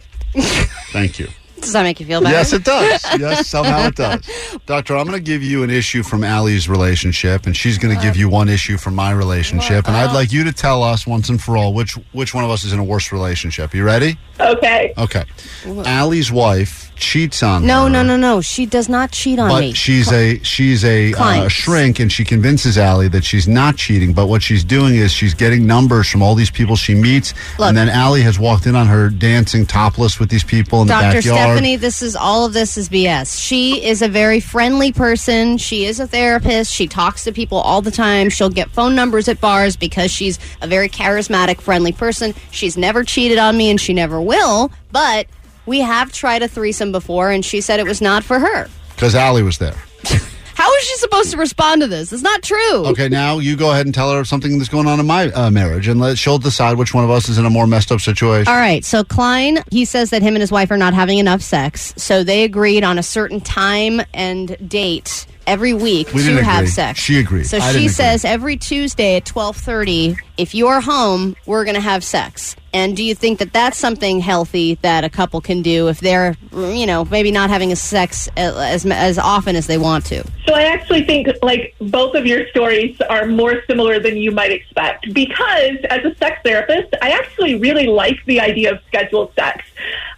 Thank 0.92 1.18
you. 1.18 1.28
Does 1.62 1.74
that 1.74 1.84
make 1.84 2.00
you 2.00 2.06
feel 2.06 2.22
better? 2.22 2.34
Yes, 2.34 2.54
it 2.54 2.64
does. 2.64 3.04
Yes, 3.20 3.48
somehow 3.48 3.88
it 3.88 3.96
does. 3.96 4.22
Doctor, 4.66 4.96
I'm 4.96 5.08
going 5.08 5.18
to 5.18 5.24
give 5.24 5.42
you 5.44 5.64
an 5.64 5.70
issue 5.70 6.04
from 6.04 6.24
Allie's 6.24 6.70
relationship, 6.70 7.46
and 7.46 7.56
she's 7.56 7.78
going 7.78 7.96
to 7.96 8.02
give 8.02 8.16
you 8.16 8.30
one 8.30 8.48
issue 8.50 8.78
from 8.78 8.96
my 8.96 9.12
relationship. 9.12 9.88
And 9.88 9.96
I'd 9.96 10.14
like 10.14 10.32
you 10.32 10.44
to 10.44 10.54
tell 10.54 10.84
us 10.84 11.08
once 11.08 11.30
and 11.30 11.42
for 11.42 11.58
all 11.58 11.74
which 11.74 11.94
which 12.12 12.34
one 12.34 12.44
of 12.44 12.50
us 12.50 12.64
is 12.64 12.74
in 12.74 12.80
a 12.80 12.84
worse 12.84 13.12
relationship. 13.12 13.74
You 13.74 13.84
ready? 13.84 14.18
Okay. 14.40 14.94
Okay. 14.98 15.24
Allie's 15.66 16.32
wife 16.32 16.87
cheats 16.98 17.42
on 17.44 17.66
No, 17.66 17.84
her. 17.84 17.90
no, 17.90 18.04
no, 18.04 18.18
no. 18.18 18.42
She 18.42 18.66
does 18.66 18.90
not 18.90 19.12
cheat 19.12 19.40
on 19.40 19.50
But 19.50 19.60
me. 19.62 19.74
she's 19.74 20.12
a 20.12 20.40
she's 20.44 20.84
a 20.84 21.14
uh, 21.14 21.48
shrink, 21.48 22.00
and 22.00 22.12
she 22.12 22.24
convinces 22.26 22.78
Allie 22.78 23.08
that 23.10 23.24
she's 23.24 23.48
not 23.48 23.78
cheating. 23.78 24.14
But 24.14 24.28
what 24.28 24.42
she's 24.44 24.64
doing 24.64 24.96
is 24.96 25.12
she's 25.12 25.34
getting 25.34 25.66
numbers 25.66 26.08
from 26.10 26.22
all 26.22 26.36
these 26.36 26.50
people 26.52 26.76
she 26.76 26.94
meets, 26.96 27.34
Look. 27.58 27.70
and 27.70 27.78
then 27.78 27.90
Allie 27.90 28.22
has 28.22 28.38
walked 28.40 28.66
in 28.68 28.76
on 28.76 28.88
her 28.88 29.10
dancing 29.10 29.66
topless 29.66 30.20
with 30.20 30.30
these 30.30 30.44
people 30.44 30.82
in 30.82 30.88
the 30.88 30.94
Dr. 30.94 31.04
backyard. 31.18 31.24
Stephanie, 31.50 31.76
this 31.76 32.02
is 32.02 32.16
all 32.16 32.46
of 32.46 32.54
this 32.54 32.78
is 32.78 32.90
BS. 32.90 33.42
She 33.42 33.84
is 33.86 34.02
a 34.02 34.08
very 34.08 34.40
friendly 34.40 34.92
person. 34.92 35.58
She 35.58 35.86
is 35.86 36.00
a 36.00 36.08
therapist. 36.08 36.72
She 36.74 36.88
talks 36.88 37.24
to 37.26 37.32
people 37.32 37.58
all 37.60 37.82
the 37.82 37.92
time. 37.92 38.30
She'll 38.30 38.50
get 38.50 38.70
phone 38.72 38.96
numbers 38.96 39.28
at 39.28 39.40
bars 39.40 39.76
because 39.76 40.12
she's 40.12 40.40
a 40.62 40.68
very 40.68 40.90
charismatic, 40.90 41.62
friendly 41.62 41.92
person. 41.92 42.34
She's 42.52 42.78
never 42.78 43.04
cheated 43.04 43.38
on 43.38 43.56
me 43.58 43.70
and 43.70 43.80
she 43.80 43.94
never 43.94 44.22
will, 44.22 44.72
but 44.92 45.28
we 45.68 45.82
have 45.82 46.12
tried 46.12 46.42
a 46.42 46.48
threesome 46.48 46.92
before 46.92 47.30
and 47.30 47.46
she 47.46 47.62
said 47.62 47.80
it 47.80 47.86
was 47.86 48.02
not 48.02 48.24
for 48.24 48.40
her. 48.40 48.68
because 48.96 49.14
Allie 49.14 49.44
was 49.44 49.60
there. 49.60 49.76
How 50.56 50.74
is 50.74 50.84
she 50.86 50.96
supposed 50.96 51.30
to 51.30 51.38
respond 51.38 51.84
to 51.84 51.88
this? 51.88 52.12
It's 52.12 52.24
not 52.24 52.42
true. 52.42 52.88
Okay, 52.88 53.08
now 53.10 53.38
you 53.38 53.56
go 53.56 53.72
ahead 53.72 53.86
and 53.86 53.94
tell 53.94 54.12
her 54.12 54.26
something 54.26 54.58
that's 54.58 54.70
going 54.70 54.88
on 54.88 55.00
in 55.00 55.06
my 55.06 55.30
uh, 55.30 55.52
marriage, 55.52 55.88
and 55.88 56.00
let 56.00 56.18
she'll 56.18 56.40
decide 56.40 56.80
which 56.80 56.96
one 56.96 57.04
of 57.04 57.12
us 57.12 57.30
is 57.30 57.38
in 57.38 57.46
a 57.46 57.50
more 57.52 57.68
messed 57.68 57.92
up 57.92 58.02
situation. 58.02 58.52
All 58.52 58.58
right. 58.60 58.84
So 58.84 59.04
Klein, 59.04 59.60
he 59.72 59.86
says 59.86 60.10
that 60.10 60.24
him 60.24 60.34
and 60.34 60.42
his 60.42 60.52
wife 60.52 60.72
are 60.72 60.78
not 60.78 60.96
having 60.96 61.20
enough 61.20 61.44
sex. 61.44 61.94
So 61.96 62.24
they 62.24 62.44
agreed 62.44 62.84
on 62.84 62.98
a 62.98 63.04
certain 63.04 63.40
time 63.40 64.02
and 64.16 64.58
date 64.68 65.28
every 65.46 65.76
week 65.76 66.12
We 66.14 66.24
to 66.24 66.44
have 66.44 66.68
sex. 66.70 67.00
She 67.00 67.20
agreed. 67.20 67.46
So 67.46 67.60
I 67.60 67.72
she 67.74 67.88
says 67.88 68.26
every 68.26 68.58
Tuesday 68.58 69.18
at 69.18 69.26
12:30, 69.26 70.18
if 70.38 70.56
you're 70.56 70.82
home, 70.82 71.36
we're 71.46 71.66
going 71.66 71.76
to 71.76 71.82
have 71.82 72.04
sex. 72.04 72.56
And 72.74 72.96
do 72.96 73.04
you 73.04 73.16
think 73.16 73.40
that 73.40 73.54
that's 73.54 73.78
something 73.78 74.20
healthy 74.20 74.76
that 74.82 75.04
a 75.04 75.10
couple 75.10 75.42
can 75.42 75.62
do 75.62 75.88
if 75.88 76.00
they're, 76.00 76.36
you 76.54 76.86
know, 76.86 77.06
maybe 77.06 77.32
not 77.32 77.50
having 77.50 77.72
a 77.72 77.76
sex 77.76 78.28
uh, 78.38 78.56
as 78.58 78.86
as 78.86 79.18
often 79.18 79.56
as 79.56 79.68
they 79.68 79.78
want 79.78 80.06
to? 80.08 80.24
So 80.46 80.54
I 80.54 80.64
actually 80.64 81.04
think 81.04 81.28
like 81.42 81.76
both 81.80 82.16
of 82.16 82.26
your 82.26 82.48
stories 82.50 83.00
are 83.10 83.26
more 83.26 83.64
similar 83.68 84.00
than 84.00 84.18
you 84.18 84.32
might 84.32 84.52
expect 84.52 85.14
because 85.14 85.78
as 85.90 86.04
a 86.04 86.16
sex 86.16 86.40
therapist, 86.44 86.94
I 87.02 87.12
actually 87.12 87.56
really 87.56 87.88
like 87.88 88.24
the 88.26 88.40
idea 88.40 88.74
of 88.74 88.80
scheduled 88.88 89.34
sex. 89.36 89.66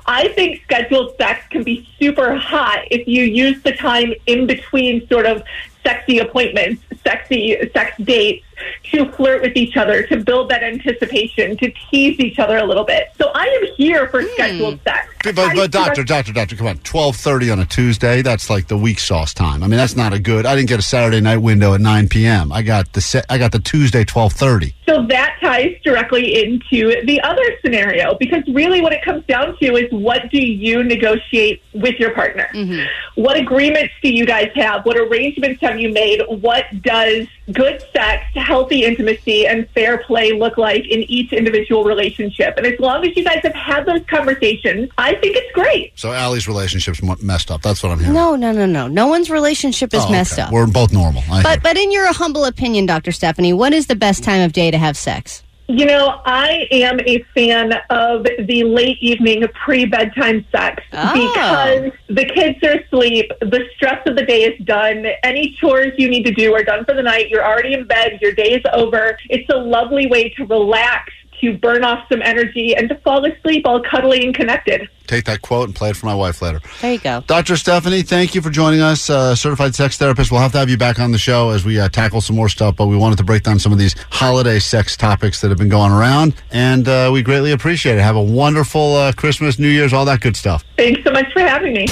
I 0.05 0.29
think 0.29 0.63
scheduled 0.63 1.15
sex 1.17 1.45
can 1.49 1.63
be 1.63 1.87
super 1.99 2.35
hot 2.35 2.79
if 2.89 3.07
you 3.07 3.23
use 3.23 3.61
the 3.61 3.73
time 3.73 4.13
in 4.25 4.47
between 4.47 5.07
sort 5.07 5.27
of 5.27 5.43
sexy 5.83 6.19
appointments, 6.19 6.83
sexy 7.03 7.57
sex 7.73 7.95
dates, 8.03 8.45
to 8.91 9.11
flirt 9.11 9.41
with 9.41 9.55
each 9.55 9.77
other, 9.77 10.03
to 10.03 10.17
build 10.17 10.49
that 10.49 10.63
anticipation, 10.63 11.57
to 11.57 11.71
tease 11.89 12.19
each 12.19 12.39
other 12.39 12.57
a 12.57 12.65
little 12.65 12.85
bit. 12.85 13.09
So 13.17 13.31
I 13.33 13.45
am 13.45 13.75
here 13.75 14.07
for 14.09 14.21
hmm. 14.21 14.27
scheduled 14.33 14.79
sex. 14.83 15.07
But, 15.23 15.35
but 15.35 15.71
doctor, 15.71 16.03
doctor, 16.03 16.31
doctor, 16.31 16.55
come 16.55 16.67
on. 16.67 16.77
Twelve 16.79 17.15
thirty 17.15 17.51
on 17.51 17.59
a 17.59 17.65
Tuesday. 17.65 18.21
That's 18.21 18.49
like 18.49 18.67
the 18.67 18.77
weak 18.77 18.99
sauce 18.99 19.33
time. 19.33 19.63
I 19.63 19.67
mean, 19.67 19.77
that's 19.77 19.95
not 19.95 20.13
a 20.13 20.19
good. 20.19 20.45
I 20.45 20.55
didn't 20.55 20.69
get 20.69 20.79
a 20.79 20.83
Saturday 20.83 21.19
night 21.19 21.37
window 21.37 21.73
at 21.73 21.81
nine 21.81 22.07
p.m. 22.07 22.51
I 22.51 22.61
got 22.61 22.93
the 22.93 23.01
se- 23.01 23.23
I 23.29 23.37
got 23.37 23.51
the 23.51 23.59
Tuesday 23.59 24.05
twelve 24.05 24.33
thirty. 24.33 24.75
So 24.85 25.05
that 25.07 25.37
ties 25.41 25.75
directly 25.83 26.41
into 26.41 27.05
the 27.05 27.21
other 27.21 27.43
scenario 27.61 28.15
because 28.15 28.43
really 28.47 28.81
what 28.81 28.93
it 28.93 29.03
comes 29.03 29.23
down 29.25 29.57
to 29.59 29.75
is 29.75 29.91
what 29.91 30.31
do 30.31 30.39
you 30.39 30.83
negotiate 30.83 31.61
with 31.73 31.99
your 31.99 32.11
partner? 32.11 32.49
Mm-hmm. 32.53 33.21
What 33.21 33.37
agreements 33.37 33.93
do 34.01 34.11
you 34.11 34.25
guys 34.25 34.49
have? 34.55 34.85
What 34.85 34.97
arrangements 34.97 35.61
have 35.61 35.79
you 35.79 35.91
made? 35.91 36.21
What 36.27 36.65
does 36.81 37.27
good 37.51 37.83
sex, 37.93 38.23
healthy 38.49 38.83
intimacy, 38.83 39.47
and 39.47 39.69
fair 39.69 39.99
play 39.99 40.33
look 40.33 40.57
like 40.57 40.83
in 40.85 41.03
each 41.03 41.31
individual 41.31 41.83
relationship? 41.85 42.55
And 42.57 42.65
as 42.65 42.77
long 42.79 43.05
as 43.05 43.15
you 43.15 43.23
guys 43.23 43.39
have 43.43 43.53
had 43.55 43.85
those 43.85 44.01
conversations, 44.09 44.89
I 44.97 45.15
think 45.15 45.37
it's 45.37 45.51
great. 45.53 45.93
So 45.95 46.11
Allie's 46.11 46.47
relationship's 46.47 47.01
m- 47.01 47.15
messed 47.21 47.51
up. 47.51 47.61
That's 47.61 47.81
what 47.83 47.91
I'm 47.93 47.99
hearing. 47.99 48.13
No, 48.13 48.35
no, 48.35 48.51
no, 48.51 48.65
no. 48.65 48.87
No 48.87 49.07
one's 49.07 49.29
relationship 49.29 49.93
is 49.93 50.03
Oh, 50.05 50.11
messed 50.11 50.33
okay. 50.33 50.41
up. 50.41 50.51
We're 50.51 50.67
both 50.67 50.91
normal. 50.91 51.23
I 51.31 51.43
But 51.43 51.49
hear. 51.51 51.59
but 51.61 51.77
in 51.77 51.91
your 51.91 52.11
humble 52.13 52.45
opinion, 52.45 52.85
Dr. 52.85 53.11
Stephanie, 53.11 53.53
what 53.53 53.71
is 53.73 53.87
the 53.87 53.95
best 53.95 54.23
time 54.23 54.41
of 54.41 54.51
day 54.51 54.71
to 54.71 54.77
have 54.77 54.97
sex? 54.97 55.43
You 55.69 55.85
know, 55.85 56.19
I 56.25 56.67
am 56.71 56.99
a 57.01 57.19
fan 57.35 57.73
of 57.91 58.23
the 58.23 58.63
late 58.63 58.97
evening 59.01 59.43
pre 59.53 59.85
bedtime 59.85 60.43
sex 60.51 60.81
Oh. 60.93 61.13
because 61.13 61.91
the 62.07 62.25
kids 62.25 62.57
are 62.63 62.79
asleep, 62.79 63.31
the 63.39 63.65
stress 63.75 64.01
of 64.07 64.15
the 64.15 64.25
day 64.25 64.45
is 64.45 64.59
done, 64.65 65.05
any 65.23 65.51
chores 65.51 65.93
you 65.99 66.09
need 66.09 66.23
to 66.25 66.33
do 66.33 66.55
are 66.55 66.63
done 66.63 66.85
for 66.85 66.95
the 66.95 67.03
night, 67.03 67.29
you're 67.29 67.45
already 67.45 67.75
in 67.75 67.85
bed, 67.85 68.17
your 68.19 68.31
day 68.31 68.53
is 68.53 68.63
over. 68.73 69.15
It's 69.29 69.47
a 69.49 69.57
lovely 69.57 70.07
way 70.07 70.29
to 70.29 70.45
relax, 70.47 71.13
to 71.41 71.57
burn 71.57 71.83
off 71.83 72.07
some 72.09 72.21
energy, 72.21 72.75
and 72.75 72.89
to 72.89 72.95
fall 72.95 73.25
asleep 73.25 73.65
all 73.65 73.81
cuddly 73.81 74.23
and 74.23 74.35
connected. 74.35 74.87
Take 75.07 75.25
that 75.25 75.41
quote 75.41 75.67
and 75.67 75.75
play 75.75 75.89
it 75.89 75.97
for 75.97 76.05
my 76.05 76.13
wife 76.13 76.41
later. 76.41 76.61
There 76.81 76.93
you 76.93 76.99
go. 76.99 77.23
Dr. 77.25 77.57
Stephanie, 77.57 78.03
thank 78.03 78.35
you 78.35 78.41
for 78.41 78.51
joining 78.51 78.79
us. 78.79 79.09
Uh, 79.09 79.35
certified 79.35 79.73
sex 79.73 79.97
therapist. 79.97 80.31
We'll 80.31 80.41
have 80.41 80.51
to 80.51 80.59
have 80.59 80.69
you 80.69 80.77
back 80.77 80.99
on 80.99 81.11
the 81.11 81.17
show 81.17 81.49
as 81.49 81.65
we 81.65 81.79
uh, 81.79 81.89
tackle 81.89 82.21
some 82.21 82.35
more 82.35 82.49
stuff, 82.49 82.75
but 82.75 82.87
we 82.87 82.95
wanted 82.95 83.17
to 83.17 83.23
break 83.23 83.43
down 83.43 83.57
some 83.57 83.71
of 83.71 83.79
these 83.79 83.95
holiday 84.11 84.59
sex 84.59 84.95
topics 84.95 85.41
that 85.41 85.49
have 85.49 85.57
been 85.57 85.69
going 85.69 85.91
around, 85.91 86.35
and 86.51 86.87
uh, 86.87 87.09
we 87.11 87.23
greatly 87.23 87.51
appreciate 87.51 87.97
it. 87.97 88.01
Have 88.01 88.15
a 88.15 88.21
wonderful 88.21 88.95
uh, 88.95 89.11
Christmas, 89.13 89.57
New 89.57 89.69
Year's, 89.69 89.93
all 89.93 90.05
that 90.05 90.21
good 90.21 90.37
stuff. 90.37 90.63
Thanks 90.77 91.03
so 91.03 91.11
much 91.11 91.31
for 91.33 91.41
having 91.41 91.73
me. 91.73 91.87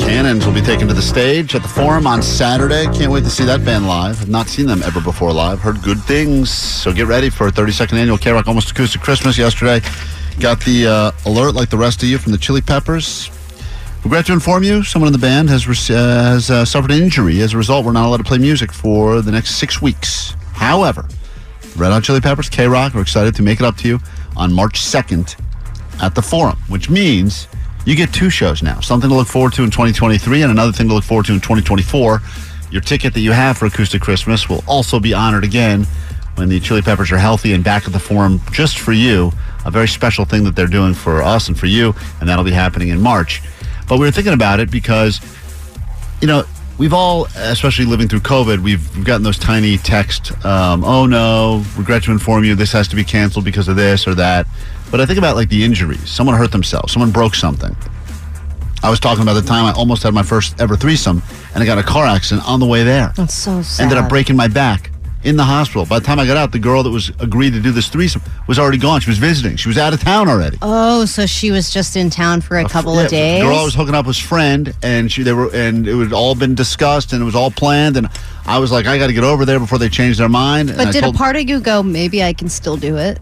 Cannons 0.00 0.46
will 0.46 0.54
be 0.54 0.62
taken 0.62 0.88
to 0.88 0.94
the 0.94 1.02
stage 1.02 1.54
at 1.54 1.62
the 1.62 1.68
Forum 1.68 2.06
on 2.06 2.22
Saturday. 2.22 2.84
Can't 2.86 3.12
wait 3.12 3.22
to 3.24 3.30
see 3.30 3.44
that 3.44 3.64
band 3.64 3.86
live. 3.86 4.20
I've 4.20 4.28
not 4.28 4.48
seen 4.48 4.66
them 4.66 4.82
ever 4.82 5.00
before 5.00 5.30
live. 5.32 5.60
Heard 5.60 5.82
good 5.82 6.02
things. 6.02 6.50
So 6.50 6.92
get 6.92 7.06
ready 7.06 7.28
for 7.28 7.48
a 7.48 7.52
32nd 7.52 7.92
annual 7.92 8.18
K 8.18 8.32
Rock 8.32 8.48
Almost 8.48 8.70
Acoustic 8.70 9.02
Christmas 9.02 9.36
yesterday. 9.36 9.86
Got 10.40 10.64
the 10.64 10.86
uh, 10.86 11.12
alert 11.26 11.54
like 11.54 11.68
the 11.68 11.76
rest 11.76 12.02
of 12.02 12.08
you 12.08 12.18
from 12.18 12.32
the 12.32 12.38
Chili 12.38 12.62
Peppers. 12.62 13.30
Regret 14.02 14.24
to 14.26 14.32
inform 14.32 14.62
you, 14.62 14.82
someone 14.82 15.06
in 15.06 15.12
the 15.12 15.18
band 15.18 15.50
has, 15.50 15.68
rec- 15.68 15.90
uh, 15.90 16.32
has 16.32 16.50
uh, 16.50 16.64
suffered 16.64 16.90
an 16.90 17.02
injury. 17.02 17.42
As 17.42 17.52
a 17.52 17.58
result, 17.58 17.84
we're 17.84 17.92
not 17.92 18.06
allowed 18.06 18.16
to 18.16 18.24
play 18.24 18.38
music 18.38 18.72
for 18.72 19.20
the 19.20 19.30
next 19.30 19.56
six 19.56 19.82
weeks. 19.82 20.34
However, 20.54 21.06
Red 21.76 21.92
Hot 21.92 22.02
Chili 22.02 22.20
Peppers, 22.20 22.48
K 22.48 22.66
Rock, 22.66 22.94
are 22.94 23.02
excited 23.02 23.34
to 23.36 23.42
make 23.42 23.60
it 23.60 23.66
up 23.66 23.76
to 23.76 23.88
you 23.88 23.98
on 24.36 24.52
March 24.52 24.80
2nd 24.80 25.38
at 26.02 26.14
the 26.14 26.22
Forum, 26.22 26.56
which 26.68 26.88
means 26.88 27.46
you 27.84 27.96
get 27.96 28.12
two 28.12 28.30
shows 28.30 28.62
now. 28.62 28.80
Something 28.80 29.10
to 29.10 29.16
look 29.16 29.28
forward 29.28 29.52
to 29.54 29.64
in 29.64 29.70
2023 29.70 30.42
and 30.42 30.50
another 30.50 30.72
thing 30.72 30.88
to 30.88 30.94
look 30.94 31.04
forward 31.04 31.26
to 31.26 31.32
in 31.32 31.40
2024. 31.40 32.20
Your 32.70 32.80
ticket 32.80 33.14
that 33.14 33.20
you 33.20 33.32
have 33.32 33.58
for 33.58 33.66
Acoustic 33.66 34.00
Christmas 34.00 34.48
will 34.48 34.62
also 34.66 35.00
be 35.00 35.12
honored 35.12 35.44
again 35.44 35.84
when 36.36 36.48
the 36.48 36.60
Chili 36.60 36.82
Peppers 36.82 37.10
are 37.10 37.18
healthy 37.18 37.52
and 37.52 37.64
back 37.64 37.86
at 37.86 37.92
the 37.92 37.98
Forum 37.98 38.40
just 38.52 38.78
for 38.78 38.92
you. 38.92 39.32
A 39.64 39.70
very 39.70 39.88
special 39.88 40.24
thing 40.24 40.44
that 40.44 40.54
they're 40.54 40.66
doing 40.66 40.94
for 40.94 41.22
us 41.22 41.48
and 41.48 41.58
for 41.58 41.66
you, 41.66 41.94
and 42.20 42.28
that'll 42.28 42.44
be 42.44 42.50
happening 42.50 42.88
in 42.88 43.00
March. 43.00 43.42
But 43.88 43.98
we 43.98 44.06
were 44.06 44.12
thinking 44.12 44.32
about 44.32 44.60
it 44.60 44.70
because 44.70 45.20
you 46.20 46.26
know, 46.26 46.44
we've 46.78 46.92
all, 46.92 47.26
especially 47.36 47.86
living 47.86 48.08
through 48.08 48.20
COVID, 48.20 48.58
we've, 48.58 48.96
we've 48.96 49.04
gotten 49.04 49.22
those 49.22 49.38
tiny 49.38 49.78
text, 49.78 50.32
um, 50.44 50.84
oh 50.84 51.06
no, 51.06 51.64
regret 51.76 52.04
to 52.04 52.12
inform 52.12 52.44
you, 52.44 52.54
this 52.54 52.72
has 52.72 52.88
to 52.88 52.96
be 52.96 53.04
canceled 53.04 53.44
because 53.44 53.68
of 53.68 53.76
this 53.76 54.06
or 54.06 54.14
that. 54.14 54.46
But 54.90 55.00
I 55.00 55.06
think 55.06 55.18
about 55.18 55.36
like 55.36 55.48
the 55.48 55.64
injuries. 55.64 56.08
Someone 56.08 56.36
hurt 56.36 56.52
themselves, 56.52 56.92
someone 56.92 57.10
broke 57.10 57.34
something. 57.34 57.74
I 58.82 58.88
was 58.88 58.98
talking 58.98 59.22
about 59.22 59.34
the 59.34 59.42
time 59.42 59.66
I 59.66 59.72
almost 59.72 60.02
had 60.02 60.14
my 60.14 60.22
first 60.22 60.58
ever 60.60 60.74
threesome 60.74 61.22
and 61.54 61.62
I 61.62 61.66
got 61.66 61.78
a 61.78 61.82
car 61.82 62.06
accident 62.06 62.48
on 62.48 62.60
the 62.60 62.66
way 62.66 62.82
there. 62.82 63.12
That's 63.14 63.34
so 63.34 63.60
sad. 63.62 63.82
Ended 63.84 63.98
up 63.98 64.08
breaking 64.08 64.36
my 64.36 64.48
back 64.48 64.90
in 65.22 65.36
the 65.36 65.44
hospital. 65.44 65.84
By 65.84 65.98
the 65.98 66.04
time 66.06 66.18
I 66.18 66.26
got 66.26 66.38
out, 66.38 66.50
the 66.50 66.58
girl 66.58 66.82
that 66.82 66.90
was 66.90 67.10
agreed 67.20 67.52
to 67.52 67.60
do 67.60 67.72
this 67.72 67.88
threesome 67.88 68.22
was 68.48 68.58
already 68.58 68.78
gone. 68.78 69.00
She 69.02 69.10
was 69.10 69.18
visiting. 69.18 69.56
She 69.56 69.68
was 69.68 69.76
out 69.76 69.92
of 69.92 70.00
town 70.00 70.30
already. 70.30 70.56
Oh, 70.62 71.04
so 71.04 71.26
she 71.26 71.50
was 71.50 71.70
just 71.70 71.94
in 71.94 72.08
town 72.08 72.40
for 72.40 72.58
a 72.58 72.66
couple 72.66 72.94
Yeah, 72.94 73.02
of 73.02 73.10
days. 73.10 73.42
The 73.42 73.46
girl 73.46 73.58
I 73.58 73.64
was 73.64 73.74
hooking 73.74 73.94
up 73.94 74.06
with 74.06 74.16
was 74.16 74.18
friend, 74.18 74.74
and 74.82 75.12
she 75.12 75.22
they 75.22 75.34
were, 75.34 75.54
and 75.54 75.86
it 75.86 75.94
was 75.94 76.10
all 76.12 76.34
been 76.34 76.54
discussed, 76.54 77.12
and 77.12 77.20
it 77.20 77.26
was 77.26 77.34
all 77.34 77.50
planned, 77.50 77.98
and 77.98 78.08
I 78.46 78.58
was 78.58 78.72
like, 78.72 78.86
I 78.86 78.96
got 78.96 79.08
to 79.08 79.12
get 79.12 79.24
over 79.24 79.44
there 79.44 79.60
before 79.60 79.78
they 79.78 79.90
change 79.90 80.16
their 80.16 80.30
mind. 80.30 80.72
but 80.74 80.90
did 80.90 81.02
told, 81.02 81.14
a 81.14 81.18
part 81.18 81.36
of 81.36 81.46
you 81.46 81.60
go, 81.60 81.82
maybe 81.82 82.22
I 82.22 82.32
can 82.32 82.48
still 82.48 82.78
do 82.78 82.96
it? 82.96 83.20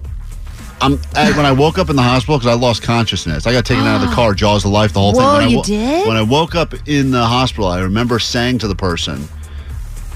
I'm, 0.80 0.98
I, 1.14 1.32
when 1.36 1.44
I 1.46 1.52
woke 1.52 1.78
up 1.78 1.90
in 1.90 1.96
the 1.96 2.02
hospital 2.02 2.38
because 2.38 2.54
I 2.54 2.58
lost 2.58 2.82
consciousness, 2.82 3.46
I 3.46 3.52
got 3.52 3.64
taken 3.64 3.84
out 3.84 4.02
of 4.02 4.08
the 4.08 4.14
car, 4.14 4.32
jaws 4.34 4.64
of 4.64 4.70
life, 4.70 4.92
the 4.92 5.00
whole 5.00 5.12
thing. 5.12 5.22
Whoa, 5.22 5.32
When 5.34 5.42
I 5.42 5.46
you 5.48 5.56
wo- 5.58 5.62
did? 5.64 6.06
When 6.08 6.16
I 6.16 6.22
woke 6.22 6.54
up 6.54 6.72
in 6.88 7.10
the 7.10 7.24
hospital, 7.24 7.66
I 7.66 7.80
remember 7.80 8.18
saying 8.18 8.58
to 8.58 8.68
the 8.68 8.76
person. 8.76 9.28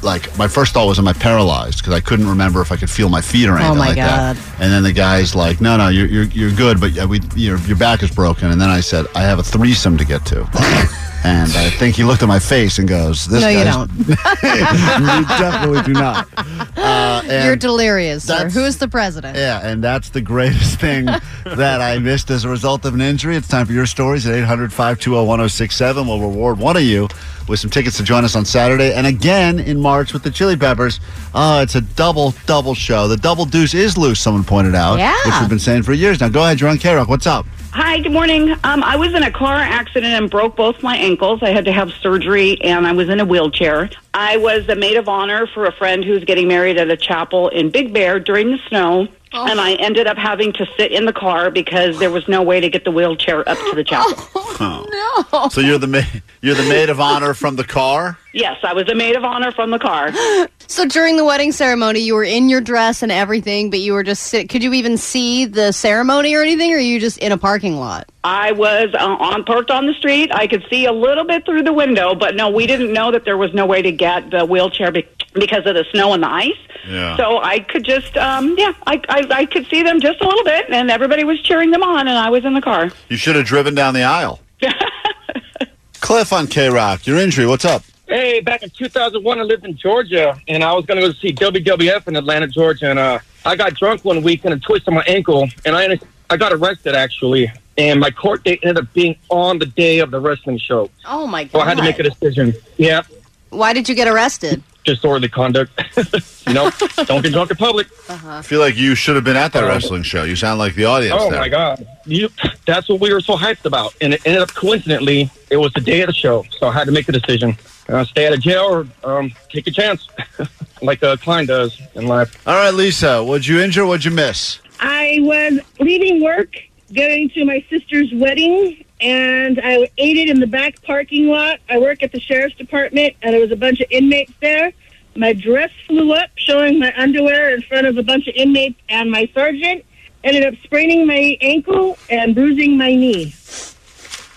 Like 0.02 0.36
my 0.36 0.48
first 0.48 0.74
thought 0.74 0.86
was, 0.88 0.98
am 0.98 1.06
I 1.06 1.12
paralyzed? 1.12 1.78
Because 1.78 1.94
I 1.94 2.00
couldn't 2.00 2.26
remember 2.28 2.60
if 2.60 2.72
I 2.72 2.76
could 2.76 2.90
feel 2.90 3.08
my 3.08 3.20
feet 3.20 3.46
or 3.48 3.52
anything 3.56 3.70
Oh, 3.72 3.74
my 3.76 3.86
like 3.88 3.96
God. 3.96 4.34
that. 4.36 4.60
And 4.60 4.72
then 4.72 4.82
the 4.82 4.92
guy's 4.92 5.36
like, 5.36 5.60
"No, 5.60 5.76
no, 5.76 5.90
you're 5.90 6.06
you're, 6.06 6.24
you're 6.24 6.50
good, 6.50 6.80
but 6.80 6.98
uh, 6.98 7.06
we 7.06 7.20
your 7.36 7.56
your 7.58 7.76
back 7.76 8.02
is 8.02 8.10
broken." 8.10 8.50
And 8.50 8.60
then 8.60 8.68
I 8.68 8.80
said, 8.80 9.06
"I 9.14 9.22
have 9.22 9.38
a 9.38 9.44
threesome 9.44 9.96
to 9.98 10.04
get 10.04 10.26
to." 10.26 10.40
And 11.24 11.50
I 11.52 11.70
think 11.70 11.94
he 11.94 12.02
looked 12.04 12.22
at 12.22 12.28
my 12.28 12.38
face 12.40 12.78
and 12.78 12.88
goes, 12.88 13.26
"This 13.26 13.42
No, 13.42 13.48
you 13.48 13.62
don't. 13.64 13.90
you 14.08 15.24
definitely 15.26 15.82
do 15.82 15.92
not." 15.92 16.28
Uh, 16.76 17.22
and 17.24 17.46
You're 17.46 17.56
delirious, 17.56 18.26
sir. 18.26 18.48
Who 18.50 18.64
is 18.64 18.78
the 18.78 18.88
president? 18.88 19.36
yeah, 19.36 19.60
and 19.66 19.82
that's 19.84 20.10
the 20.10 20.20
greatest 20.20 20.80
thing 20.80 21.04
that 21.44 21.80
I 21.80 21.98
missed 21.98 22.30
as 22.30 22.44
a 22.44 22.48
result 22.48 22.84
of 22.84 22.94
an 22.94 23.00
injury. 23.00 23.36
It's 23.36 23.46
time 23.46 23.66
for 23.66 23.72
your 23.72 23.86
stories 23.86 24.26
at 24.26 24.34
800 24.34 24.72
520 24.72 25.26
1067. 25.26 26.06
We'll 26.06 26.20
reward 26.20 26.58
one 26.58 26.76
of 26.76 26.82
you 26.82 27.08
with 27.48 27.60
some 27.60 27.70
tickets 27.70 27.96
to 27.98 28.02
join 28.02 28.24
us 28.24 28.34
on 28.36 28.44
Saturday 28.44 28.92
and 28.94 29.06
again 29.06 29.58
in 29.60 29.80
March 29.80 30.12
with 30.12 30.22
the 30.22 30.30
Chili 30.30 30.56
Peppers. 30.56 31.00
Oh, 31.34 31.60
it's 31.62 31.74
a 31.74 31.80
double, 31.80 32.34
double 32.46 32.74
show. 32.74 33.06
The 33.08 33.16
double 33.16 33.44
deuce 33.44 33.74
is 33.74 33.96
loose, 33.96 34.20
someone 34.20 34.44
pointed 34.44 34.74
out. 34.74 34.98
Yeah. 34.98 35.16
Which 35.24 35.34
we've 35.40 35.48
been 35.48 35.58
saying 35.58 35.82
for 35.84 35.92
years 35.92 36.20
now. 36.20 36.28
Go 36.28 36.42
ahead, 36.42 36.60
you're 36.60 36.70
on 36.70 36.78
K 36.78 36.94
Rock. 36.94 37.08
What's 37.08 37.26
up? 37.26 37.46
Hi, 37.74 38.00
good 38.00 38.12
morning. 38.12 38.50
Um, 38.64 38.82
I 38.82 38.96
was 38.96 39.14
in 39.14 39.22
a 39.22 39.30
car 39.30 39.54
accident 39.56 40.12
and 40.12 40.30
broke 40.30 40.56
both 40.56 40.82
my 40.82 40.94
ankles. 40.94 41.42
I 41.42 41.52
had 41.52 41.64
to 41.64 41.72
have 41.72 41.90
surgery 41.90 42.60
and 42.60 42.86
I 42.86 42.92
was 42.92 43.08
in 43.08 43.18
a 43.18 43.24
wheelchair. 43.24 43.88
I 44.12 44.36
was 44.36 44.68
a 44.68 44.76
maid 44.76 44.98
of 44.98 45.08
honor 45.08 45.46
for 45.46 45.64
a 45.64 45.72
friend 45.72 46.04
who's 46.04 46.22
getting 46.24 46.48
married 46.48 46.76
at 46.76 46.90
a 46.90 46.98
chapel 46.98 47.48
in 47.48 47.70
Big 47.70 47.94
Bear 47.94 48.20
during 48.20 48.50
the 48.50 48.58
snow. 48.68 49.08
Oh. 49.34 49.46
And 49.48 49.60
I 49.60 49.74
ended 49.74 50.06
up 50.06 50.18
having 50.18 50.52
to 50.54 50.66
sit 50.76 50.92
in 50.92 51.06
the 51.06 51.12
car 51.12 51.50
because 51.50 51.98
there 51.98 52.10
was 52.10 52.28
no 52.28 52.42
way 52.42 52.60
to 52.60 52.68
get 52.68 52.84
the 52.84 52.90
wheelchair 52.90 53.48
up 53.48 53.58
to 53.58 53.72
the 53.74 53.84
chapel. 53.84 54.28
Oh, 54.64 55.26
no. 55.32 55.48
So 55.48 55.60
you're 55.60 55.78
the 55.78 55.88
ma- 55.88 56.02
you're 56.40 56.54
the 56.54 56.68
maid 56.68 56.88
of 56.88 57.00
honor 57.00 57.34
from 57.34 57.56
the 57.56 57.64
car? 57.64 58.16
Yes, 58.32 58.58
I 58.62 58.74
was 58.74 58.86
the 58.86 58.94
maid 58.94 59.16
of 59.16 59.24
honor 59.24 59.50
from 59.50 59.70
the 59.70 59.78
car. 59.78 60.12
So 60.68 60.86
during 60.86 61.18
the 61.18 61.24
wedding 61.24 61.52
ceremony, 61.52 62.00
you 62.00 62.14
were 62.14 62.24
in 62.24 62.48
your 62.48 62.62
dress 62.62 63.02
and 63.02 63.12
everything, 63.12 63.68
but 63.68 63.80
you 63.80 63.92
were 63.92 64.02
just 64.02 64.22
sit. 64.22 64.48
Could 64.48 64.62
you 64.62 64.72
even 64.72 64.96
see 64.96 65.44
the 65.44 65.70
ceremony 65.72 66.34
or 66.34 66.40
anything, 66.40 66.72
or 66.72 66.76
are 66.76 66.80
you 66.80 66.98
just 66.98 67.18
in 67.18 67.30
a 67.30 67.36
parking 67.36 67.76
lot? 67.76 68.08
I 68.24 68.52
was 68.52 68.94
uh, 68.94 68.98
on 68.98 69.44
parked 69.44 69.70
on 69.70 69.86
the 69.86 69.94
street. 69.94 70.30
I 70.32 70.46
could 70.46 70.64
see 70.70 70.84
a 70.86 70.92
little 70.92 71.24
bit 71.24 71.44
through 71.44 71.62
the 71.64 71.72
window, 71.72 72.14
but 72.14 72.36
no, 72.36 72.50
we 72.50 72.66
didn't 72.66 72.92
know 72.92 73.10
that 73.10 73.24
there 73.24 73.36
was 73.36 73.52
no 73.52 73.66
way 73.66 73.82
to 73.82 73.90
get 73.90 74.30
the 74.30 74.44
wheelchair 74.44 74.92
be- 74.92 75.08
because 75.34 75.66
of 75.66 75.74
the 75.74 75.84
snow 75.90 76.12
and 76.12 76.22
the 76.22 76.30
ice. 76.30 76.52
Yeah. 76.86 77.16
So 77.16 77.38
I 77.38 77.60
could 77.60 77.84
just, 77.84 78.16
um, 78.16 78.54
yeah, 78.56 78.72
I, 78.86 79.00
I 79.08 79.26
I 79.30 79.46
could 79.46 79.66
see 79.66 79.82
them 79.82 80.00
just 80.00 80.20
a 80.20 80.24
little 80.26 80.44
bit, 80.44 80.70
and 80.70 80.90
everybody 80.90 81.24
was 81.24 81.40
cheering 81.42 81.70
them 81.72 81.82
on, 81.82 82.06
and 82.06 82.16
I 82.16 82.30
was 82.30 82.44
in 82.44 82.54
the 82.54 82.60
car. 82.62 82.90
You 83.08 83.16
should 83.16 83.34
have 83.36 83.44
driven 83.46 83.74
down 83.74 83.94
the 83.94 84.04
aisle. 84.04 84.40
Cliff 86.00 86.32
on 86.32 86.46
K 86.46 86.68
Rock, 86.68 87.06
your 87.06 87.18
injury, 87.18 87.46
what's 87.46 87.64
up? 87.64 87.82
Hey, 88.08 88.40
back 88.40 88.62
in 88.62 88.70
2001, 88.70 89.38
I 89.38 89.42
lived 89.42 89.64
in 89.64 89.76
Georgia, 89.76 90.38
and 90.48 90.62
I 90.62 90.72
was 90.74 90.84
going 90.84 91.00
to 91.00 91.06
go 91.06 91.12
see 91.14 91.32
WWF 91.32 92.08
in 92.08 92.16
Atlanta, 92.16 92.46
Georgia, 92.46 92.90
and 92.90 92.98
uh, 92.98 93.18
I 93.44 93.56
got 93.56 93.74
drunk 93.74 94.04
one 94.04 94.22
week 94.22 94.44
and 94.44 94.54
a 94.54 94.58
twist 94.58 94.88
on 94.88 94.94
my 94.94 95.04
ankle, 95.06 95.48
and 95.64 95.76
I 95.76 95.98
I 96.30 96.36
got 96.36 96.52
arrested 96.52 96.94
actually, 96.94 97.50
and 97.76 98.00
my 98.00 98.10
court 98.10 98.44
date 98.44 98.60
ended 98.62 98.84
up 98.84 98.92
being 98.92 99.16
on 99.28 99.58
the 99.58 99.66
day 99.66 99.98
of 99.98 100.10
the 100.10 100.20
wrestling 100.20 100.58
show, 100.58 100.90
Oh 101.04 101.26
my 101.26 101.44
god! 101.44 101.52
so 101.52 101.60
I 101.60 101.64
had 101.66 101.76
to 101.78 101.82
make 101.82 101.98
a 101.98 102.04
decision. 102.04 102.54
Yeah, 102.78 103.02
Why 103.50 103.72
did 103.72 103.88
you 103.88 103.94
get 103.94 104.08
arrested? 104.08 104.62
disorderly 104.84 105.28
conduct. 105.28 105.70
you 106.48 106.54
know, 106.54 106.68
don't 107.04 107.22
get 107.22 107.32
drunk 107.32 107.48
in 107.52 107.56
public. 107.56 107.86
Uh-huh. 108.08 108.38
I 108.38 108.42
feel 108.42 108.58
like 108.58 108.76
you 108.76 108.96
should 108.96 109.14
have 109.14 109.22
been 109.22 109.36
at 109.36 109.52
that 109.52 109.62
um, 109.62 109.68
wrestling 109.70 110.02
show. 110.02 110.24
You 110.24 110.34
sound 110.34 110.58
like 110.58 110.74
the 110.74 110.86
audience 110.86 111.14
Oh 111.20 111.30
there. 111.30 111.38
my 111.38 111.48
God, 111.48 111.86
you, 112.04 112.28
that's 112.66 112.88
what 112.88 112.98
we 112.98 113.12
were 113.14 113.20
so 113.20 113.36
hyped 113.36 113.64
about, 113.64 113.94
and 114.00 114.14
it 114.14 114.22
ended 114.26 114.42
up 114.42 114.52
coincidentally, 114.54 115.30
it 115.50 115.56
was 115.58 115.72
the 115.74 115.80
day 115.80 116.00
of 116.00 116.08
the 116.08 116.12
show, 116.12 116.44
so 116.58 116.66
I 116.66 116.72
had 116.72 116.84
to 116.86 116.92
make 116.92 117.08
a 117.08 117.12
decision. 117.12 117.56
Uh, 117.88 118.04
stay 118.04 118.26
out 118.26 118.32
of 118.32 118.40
jail 118.40 118.64
or 118.64 118.86
um, 119.04 119.32
take 119.50 119.66
a 119.66 119.70
chance, 119.70 120.08
like 120.82 121.02
uh, 121.02 121.16
Klein 121.16 121.46
does 121.46 121.80
in 121.94 122.06
life. 122.06 122.46
All 122.46 122.54
right, 122.54 122.74
Lisa, 122.74 123.22
what'd 123.22 123.46
you 123.46 123.60
injure? 123.60 123.86
What'd 123.86 124.04
you 124.04 124.10
miss? 124.10 124.58
I 124.80 125.18
was 125.20 125.60
leaving 125.78 126.22
work, 126.22 126.56
going 126.92 127.30
to 127.30 127.44
my 127.44 127.64
sister's 127.70 128.12
wedding, 128.14 128.84
and 129.00 129.60
I 129.62 129.90
ate 129.98 130.16
it 130.16 130.28
in 130.28 130.40
the 130.40 130.46
back 130.46 130.82
parking 130.82 131.28
lot. 131.28 131.60
I 131.68 131.78
work 131.78 132.02
at 132.02 132.12
the 132.12 132.20
sheriff's 132.20 132.56
department, 132.56 133.14
and 133.22 133.32
there 133.34 133.40
was 133.40 133.52
a 133.52 133.56
bunch 133.56 133.80
of 133.80 133.86
inmates 133.90 134.32
there. 134.40 134.72
My 135.14 135.32
dress 135.34 135.70
flew 135.86 136.12
up, 136.14 136.30
showing 136.36 136.78
my 136.78 136.92
underwear 136.96 137.54
in 137.54 137.62
front 137.62 137.86
of 137.86 137.98
a 137.98 138.02
bunch 138.02 138.26
of 138.28 138.34
inmates 138.34 138.80
and 138.88 139.10
my 139.10 139.28
sergeant. 139.34 139.84
Ended 140.24 140.46
up 140.46 140.54
spraining 140.62 141.06
my 141.06 141.36
ankle 141.40 141.98
and 142.08 142.34
bruising 142.34 142.76
my 142.76 142.94
knee. 142.94 143.34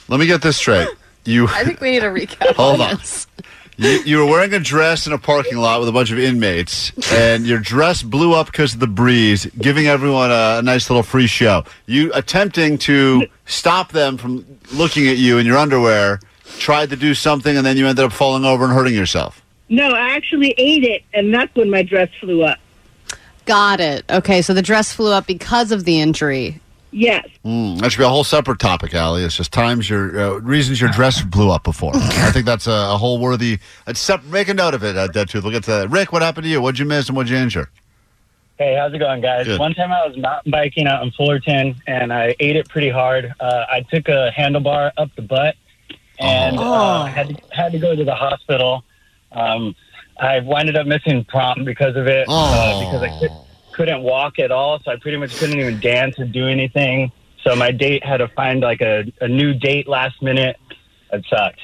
Let 0.08 0.20
me 0.20 0.26
get 0.26 0.42
this 0.42 0.58
straight. 0.58 0.88
You 1.26 1.48
I 1.48 1.64
think 1.64 1.82
we 1.82 1.92
need 1.92 2.04
a 2.04 2.08
recap. 2.08 2.54
Hold 2.56 2.82
on 2.82 2.92
on. 2.92 2.98
this. 2.98 3.28
You, 3.78 3.90
you 4.06 4.18
were 4.20 4.26
wearing 4.26 4.54
a 4.54 4.60
dress 4.60 5.06
in 5.06 5.12
a 5.12 5.18
parking 5.18 5.58
lot 5.58 5.82
with 5.82 5.90
a 5.90 5.92
bunch 5.92 6.10
of 6.12 6.18
inmates, 6.18 6.94
and 7.12 7.46
your 7.46 7.60
dress 7.60 8.02
blew 8.04 8.34
up 8.34 8.46
because 8.46 8.74
of 8.74 8.80
the 8.80 8.88
breeze, 8.88 9.46
giving 9.58 9.88
everyone 9.88 10.32
a, 10.32 10.60
a 10.60 10.62
nice 10.62 10.90
little 10.90 11.04
free 11.04 11.28
show. 11.28 11.66
You 11.86 12.10
attempting 12.14 12.78
to 12.80 13.28
stop 13.46 13.92
them 13.92 14.18
from 14.18 14.46
looking 14.72 15.10
at 15.10 15.18
you 15.18 15.40
in 15.40 15.46
your 15.46 15.58
underwear, 15.58 16.22
tried 16.58 16.90
to 16.92 16.96
do 16.96 17.14
something, 17.14 17.58
and 17.58 17.66
then 17.66 17.76
you 17.76 17.86
ended 17.86 18.06
up 18.06 18.14
falling 18.14 18.46
over 18.46 18.64
and 18.64 18.74
hurting 18.74 18.94
yourself. 18.94 19.42
No, 19.68 19.90
I 19.90 20.12
actually 20.12 20.54
ate 20.58 20.84
it, 20.86 21.04
and 21.14 21.34
that's 21.34 21.54
when 21.56 21.70
my 21.70 21.82
dress 21.84 22.10
flew 22.22 22.44
up. 22.44 22.60
Got 23.46 23.80
it. 23.82 24.06
Okay, 24.10 24.42
so 24.42 24.54
the 24.54 24.62
dress 24.62 24.94
flew 24.94 25.12
up 25.12 25.28
because 25.28 25.72
of 25.74 25.84
the 25.84 26.00
injury. 26.00 26.62
Yes. 26.98 27.28
Mm, 27.44 27.82
that 27.82 27.92
should 27.92 27.98
be 28.00 28.06
a 28.06 28.10
whole 28.10 28.24
separate 28.24 28.58
topic, 28.60 28.94
Allie. 28.94 29.24
It's 29.24 29.36
just 29.36 29.52
times 29.52 29.90
your 29.90 30.18
uh, 30.18 30.38
reasons 30.40 30.80
your 30.80 30.90
dress 30.92 31.22
blew 31.22 31.52
up 31.52 31.64
before. 31.66 31.92
I 31.94 32.32
think 32.32 32.46
that's 32.46 32.68
a, 32.68 32.72
a 32.72 32.98
whole 32.98 33.20
worthy. 33.20 33.60
Uh, 33.86 33.94
sep- 33.94 34.24
make 34.24 34.48
a 34.48 34.54
note 34.54 34.74
of 34.74 34.82
it, 34.86 34.96
uh, 34.96 35.08
Dead 35.08 35.28
Tooth. 35.28 35.44
We'll 35.44 35.52
get 35.52 35.66
to 35.66 35.72
that. 35.72 35.90
Rick, 35.90 36.14
what 36.14 36.22
happened 36.22 36.46
to 36.46 36.50
you? 36.50 36.62
What'd 36.62 36.80
you 36.80 36.86
miss 36.86 37.10
and 37.10 37.18
what'd 37.18 37.30
you 37.30 37.36
injure? 37.36 37.70
Hey, 38.58 38.78
how's 38.80 38.94
it 38.94 39.00
going, 39.00 39.20
guys? 39.20 39.46
Good. 39.46 39.60
One 39.60 39.74
time 39.74 39.92
I 39.92 40.08
was 40.08 40.16
mountain 40.16 40.50
biking 40.50 40.88
out 40.88 41.04
in 41.04 41.12
Fullerton, 41.12 41.76
and 41.86 42.14
I 42.14 42.34
ate 42.40 42.56
it 42.56 42.70
pretty 42.70 42.90
hard. 42.90 43.34
Uh, 43.42 43.66
I 43.70 43.82
took 43.82 44.08
a 44.08 44.32
handlebar 44.34 44.92
up 44.96 45.14
the 45.18 45.22
butt, 45.22 45.56
and 46.20 46.56
Oh. 46.58 46.64
uh, 46.64 47.06
had 47.08 47.28
to, 47.28 47.36
had 47.54 47.72
to 47.74 47.78
go 47.80 47.94
to 47.94 48.06
the 48.06 48.16
hospital. 48.16 48.86
Um, 49.34 49.76
I 50.18 50.40
winded 50.40 50.78
up 50.78 50.88
missing 50.88 51.26
prom 51.26 51.66
because 51.66 51.98
of 51.98 52.08
it, 52.08 52.26
uh, 52.30 52.80
because 52.86 53.02
I 53.02 53.20
could, 53.20 53.32
couldn't 53.76 54.02
walk 54.02 54.40
at 54.40 54.52
all, 54.52 54.80
so 54.80 54.92
I 54.92 54.96
pretty 54.96 55.18
much 55.18 55.38
couldn't 55.38 55.60
even 55.60 55.80
dance 55.82 56.18
or 56.18 56.26
do 56.26 56.48
anything. 56.48 57.12
So 57.44 57.56
my 57.56 57.72
date 57.72 58.06
had 58.06 58.18
to 58.18 58.30
find 58.30 58.62
like 58.62 58.82
a, 58.82 59.12
a 59.20 59.28
new 59.28 59.54
date 59.54 59.88
last 59.88 60.22
minute. 60.22 60.58
It 61.12 61.26
sucked. 61.30 61.60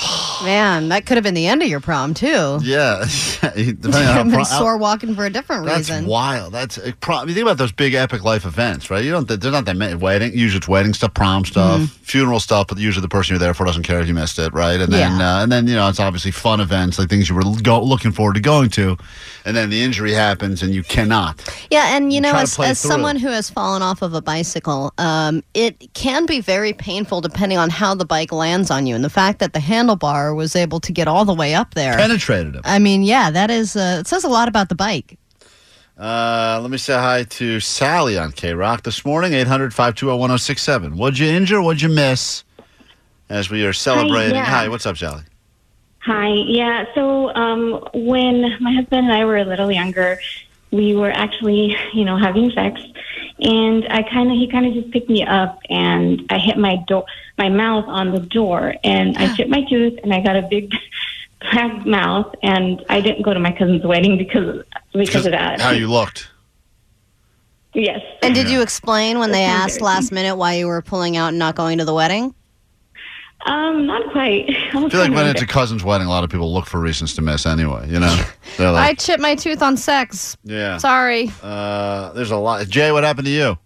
Man, 0.44 0.88
that 0.90 1.04
could 1.06 1.16
have 1.16 1.24
been 1.24 1.34
the 1.34 1.46
end 1.48 1.62
of 1.62 1.68
your 1.68 1.80
prom 1.80 2.14
too. 2.14 2.58
Yeah, 2.62 3.04
depending 3.42 3.86
on 3.94 4.02
how 4.04 4.22
been 4.30 4.44
sore 4.44 4.76
walking 4.78 5.14
for 5.16 5.26
a 5.26 5.30
different 5.30 5.66
That's 5.66 5.90
reason. 5.90 6.06
wild. 6.06 6.52
That's 6.52 6.78
uh, 6.78 6.92
prom. 7.00 7.28
You 7.28 7.34
think 7.34 7.44
about 7.44 7.58
those 7.58 7.72
big 7.72 7.94
epic 7.94 8.22
life 8.22 8.44
events, 8.44 8.90
right? 8.90 9.02
You 9.04 9.10
don't. 9.10 9.26
There's 9.26 9.44
not 9.52 9.64
that 9.64 9.76
many 9.76 9.96
wedding. 9.96 10.32
Usually 10.32 10.58
it's 10.58 10.68
wedding 10.68 10.94
stuff, 10.94 11.14
prom 11.14 11.44
stuff, 11.44 11.80
Mm-hmm. 11.80 11.84
funeral 12.04 12.38
stuff. 12.40 12.68
But 12.68 12.78
usually 12.78 13.02
the 13.02 13.08
person 13.08 13.32
you're 13.34 13.40
there 13.40 13.54
for 13.54 13.64
doesn't 13.66 13.82
care 13.82 14.00
if 14.00 14.06
you 14.06 14.14
missed 14.14 14.38
it, 14.38 14.52
right? 14.52 14.80
And 14.80 14.92
then 14.92 15.20
uh, 15.20 15.40
and 15.42 15.50
then 15.50 15.66
you 15.66 15.74
know 15.74 15.88
it's 15.88 16.00
obviously 16.00 16.30
fun 16.30 16.60
events 16.60 16.98
like 16.98 17.08
things 17.08 17.28
you 17.28 17.34
were 17.34 17.42
go, 17.62 17.82
looking 17.82 18.12
forward 18.12 18.34
to 18.34 18.40
going 18.40 18.70
to, 18.70 18.96
and 19.44 19.56
then 19.56 19.70
the 19.70 19.82
injury 19.82 20.12
happens 20.12 20.62
and 20.62 20.72
you 20.72 20.84
cannot. 20.84 21.42
Yeah, 21.70 21.96
and 21.96 22.12
you 22.12 22.20
know, 22.20 22.30
Try 22.30 22.38
to 22.40 22.42
as, 22.44 22.54
play 22.54 22.68
as 22.68 22.80
through. 22.80 22.90
someone 22.92 23.16
who 23.16 23.28
has 23.28 23.50
fallen 23.50 23.82
off 23.82 24.02
of 24.02 24.14
a 24.14 24.22
bicycle, 24.22 24.92
um, 24.98 25.42
it 25.54 25.92
can 25.94 26.26
be 26.26 26.40
very 26.40 26.72
painful 26.72 27.20
depending 27.20 27.58
on 27.58 27.70
how 27.70 27.94
the 27.96 28.04
bike 28.04 28.30
lands 28.30 28.70
on 28.70 28.86
you. 28.86 28.94
And 28.94 29.02
the 29.04 29.10
fact 29.10 29.40
that 29.40 29.52
the 29.52 29.60
handlebar 29.88 30.34
was 30.36 30.54
able 30.56 30.80
to 30.80 30.92
get 30.92 31.08
all 31.08 31.24
the 31.24 31.34
way 31.34 31.54
up 31.54 31.74
there. 31.74 31.96
Penetrated 31.96 32.56
him. 32.56 32.62
I 32.64 32.78
mean, 32.78 33.02
yeah, 33.02 33.30
that 33.30 33.50
is, 33.50 33.76
uh, 33.76 33.98
it 34.00 34.06
says 34.06 34.24
a 34.24 34.28
lot 34.28 34.48
about 34.48 34.68
the 34.68 34.74
bike. 34.74 35.18
Uh, 35.98 36.58
let 36.62 36.70
me 36.70 36.78
say 36.78 36.94
hi 36.94 37.24
to 37.24 37.58
Sally 37.58 38.16
on 38.16 38.30
K 38.30 38.54
Rock 38.54 38.84
this 38.84 39.04
morning. 39.04 39.32
800 39.32 39.74
520 39.74 40.16
1067. 40.18 40.96
What'd 40.96 41.18
you 41.18 41.26
injure? 41.26 41.60
What'd 41.60 41.82
you 41.82 41.88
miss? 41.88 42.44
As 43.28 43.50
we 43.50 43.64
are 43.66 43.72
celebrating. 43.72 44.36
yeah. 44.36 44.44
Hi, 44.44 44.68
what's 44.68 44.86
up, 44.86 44.96
Sally? 44.96 45.22
Hi. 45.98 46.28
Yeah. 46.28 46.84
So 46.94 47.34
um, 47.34 47.84
when 47.92 48.56
my 48.60 48.72
husband 48.74 49.06
and 49.06 49.12
I 49.12 49.24
were 49.24 49.36
a 49.38 49.44
little 49.44 49.72
younger, 49.72 50.20
we 50.70 50.94
were 50.94 51.10
actually, 51.10 51.76
you 51.92 52.04
know, 52.04 52.16
having 52.16 52.52
sex, 52.52 52.80
and 53.40 53.86
I 53.88 54.02
kind 54.02 54.30
of 54.30 54.36
he 54.36 54.48
kind 54.48 54.66
of 54.66 54.74
just 54.74 54.90
picked 54.90 55.08
me 55.08 55.24
up, 55.24 55.58
and 55.68 56.24
I 56.30 56.38
hit 56.38 56.58
my 56.58 56.76
door, 56.86 57.04
my 57.36 57.48
mouth 57.48 57.84
on 57.86 58.12
the 58.12 58.20
door, 58.20 58.74
and 58.84 59.16
I 59.16 59.34
chipped 59.34 59.50
my 59.50 59.64
tooth, 59.68 59.98
and 60.02 60.12
I 60.12 60.20
got 60.20 60.36
a 60.36 60.42
big 60.42 60.72
black 61.52 61.86
mouth, 61.86 62.34
and 62.42 62.84
I 62.88 63.00
didn't 63.00 63.22
go 63.22 63.34
to 63.34 63.40
my 63.40 63.52
cousin's 63.52 63.84
wedding 63.84 64.18
because 64.18 64.64
because 64.92 65.26
of 65.26 65.32
that. 65.32 65.60
How 65.60 65.70
you 65.70 65.88
looked. 65.88 66.28
Yes. 67.74 68.00
And 68.22 68.34
did 68.34 68.50
you 68.50 68.62
explain 68.62 69.18
when 69.18 69.30
they 69.30 69.44
asked 69.44 69.80
last 69.80 70.10
minute 70.10 70.36
why 70.36 70.54
you 70.54 70.66
were 70.66 70.82
pulling 70.82 71.16
out 71.16 71.28
and 71.28 71.38
not 71.38 71.54
going 71.54 71.78
to 71.78 71.84
the 71.84 71.94
wedding? 71.94 72.34
Um, 73.46 73.86
not 73.86 74.10
quite. 74.10 74.50
I, 74.74 74.84
I 74.84 74.88
feel 74.88 75.00
like 75.00 75.12
when 75.12 75.26
it's 75.26 75.42
a 75.42 75.46
cousin's 75.46 75.84
wedding, 75.84 76.06
a 76.06 76.10
lot 76.10 76.24
of 76.24 76.30
people 76.30 76.52
look 76.52 76.66
for 76.66 76.80
reasons 76.80 77.14
to 77.14 77.22
miss 77.22 77.46
anyway, 77.46 77.88
you 77.88 78.00
know? 78.00 78.24
They're 78.56 78.68
I 78.68 78.72
like, 78.72 78.98
chipped 78.98 79.20
my 79.20 79.34
tooth 79.36 79.62
on 79.62 79.76
sex. 79.76 80.36
yeah. 80.42 80.78
Sorry. 80.78 81.30
Uh, 81.42 82.12
there's 82.12 82.30
a 82.30 82.36
lot. 82.36 82.66
Jay, 82.68 82.90
what 82.92 83.04
happened 83.04 83.26
to 83.26 83.32
you? 83.32 83.58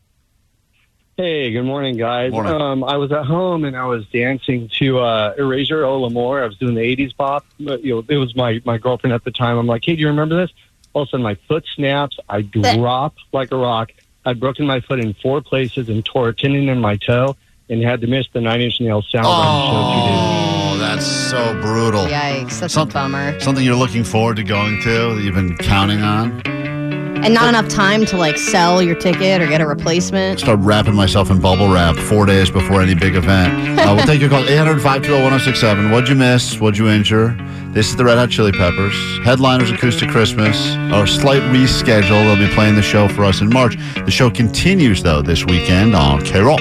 Hey, 1.17 1.53
good 1.53 1.65
morning, 1.65 1.97
guys. 1.97 2.33
Morning. 2.33 2.53
Um, 2.53 2.85
I 2.85 2.97
was 2.97 3.13
at 3.13 3.27
home 3.27 3.65
and 3.65 3.77
I 3.77 3.85
was 3.85 4.07
dancing 4.09 4.69
to 4.79 4.99
uh, 5.01 5.35
Erasure 5.37 5.85
O 5.85 6.01
L'Amour. 6.01 6.43
I 6.43 6.47
was 6.47 6.57
doing 6.57 6.75
the 6.75 6.81
'80s 6.81 7.15
pop. 7.15 7.45
But, 7.61 7.85
you 7.85 7.95
know, 7.95 8.05
it 8.09 8.17
was 8.17 8.35
my 8.35 8.63
my 8.65 8.79
girlfriend 8.79 9.13
at 9.13 9.23
the 9.23 9.31
time. 9.31 9.59
I'm 9.59 9.67
like, 9.67 9.85
hey, 9.85 9.95
do 9.95 10.01
you 10.01 10.09
remember 10.09 10.37
this? 10.37 10.51
All 10.95 11.03
of 11.03 11.09
a 11.09 11.11
sudden, 11.11 11.23
my 11.23 11.35
foot 11.47 11.65
snaps. 11.75 12.19
I 12.29 12.43
drop 12.43 13.15
like 13.33 13.53
a 13.53 13.57
rock. 13.57 13.93
I'd 14.25 14.41
broken 14.41 14.67
my 14.67 14.81
foot 14.81 15.01
in 15.01 15.13
four 15.15 15.43
places 15.43 15.89
and 15.89 16.05
tore 16.05 16.31
a 16.31 16.35
tendon 16.35 16.69
in 16.69 16.81
my 16.81 16.97
toe 16.97 17.37
and 17.73 17.83
had 17.83 18.01
to 18.03 18.07
miss 18.07 18.27
the 18.33 18.41
Nine 18.41 18.61
Inch 18.61 18.81
Nails 18.81 19.09
sound 19.11 19.27
on 19.27 19.33
the 19.57 19.67
show 19.67 19.73
two. 19.73 20.75
Oh, 20.75 20.79
that's 20.79 21.07
so 21.07 21.55
brutal. 21.63 22.05
Yikes, 22.07 22.61
that's 22.61 22.75
Some- 22.75 22.89
a 22.89 22.93
bummer. 22.93 23.41
Something 23.41 23.65
you're 23.65 23.75
looking 23.75 24.05
forward 24.05 24.37
to 24.37 24.43
going 24.45 24.81
to 24.83 25.15
that 25.15 25.23
you've 25.23 25.35
been 25.35 25.57
counting 25.57 26.03
on. 26.03 26.41
And 27.25 27.35
not 27.35 27.49
enough 27.49 27.69
time 27.69 28.05
to 28.07 28.17
like 28.17 28.37
sell 28.37 28.83
your 28.83 28.97
ticket 28.97 29.41
or 29.41 29.47
get 29.47 29.61
a 29.61 29.67
replacement. 29.67 30.41
Start 30.41 30.59
wrapping 30.61 30.95
myself 30.97 31.31
in 31.31 31.41
bubble 31.41 31.73
wrap 31.73 31.95
four 31.95 32.27
days 32.27 32.51
before 32.51 32.83
any 32.83 32.95
big 32.95 33.15
event. 33.15 33.71
Uh, 33.83 33.95
we'll 33.97 34.07
take 34.07 34.21
your 34.21 34.31
call 34.31 34.45
800 34.45 34.77
520 34.81 35.23
1067. 35.23 35.91
What'd 35.91 36.09
you 36.09 36.15
miss? 36.15 36.61
What'd 36.61 36.79
you 36.79 36.89
injure? 36.89 37.35
This 37.73 37.89
is 37.89 37.97
the 37.97 38.05
Red 38.05 38.17
Hot 38.17 38.31
Chili 38.31 38.53
Peppers. 38.53 38.95
Headliners 39.25 39.73
Acoustic 39.73 40.09
Christmas. 40.09 40.57
Our 40.93 41.05
slight 41.07 41.43
reschedule. 41.53 42.09
They'll 42.23 42.37
be 42.37 42.53
playing 42.55 42.77
the 42.77 42.83
show 42.83 43.09
for 43.09 43.25
us 43.25 43.41
in 43.41 43.49
March. 43.49 43.77
The 44.05 44.11
show 44.13 44.31
continues, 44.31 45.03
though, 45.03 45.21
this 45.21 45.45
weekend 45.47 45.97
on 45.97 46.23
K 46.25 46.41
Rock. 46.41 46.61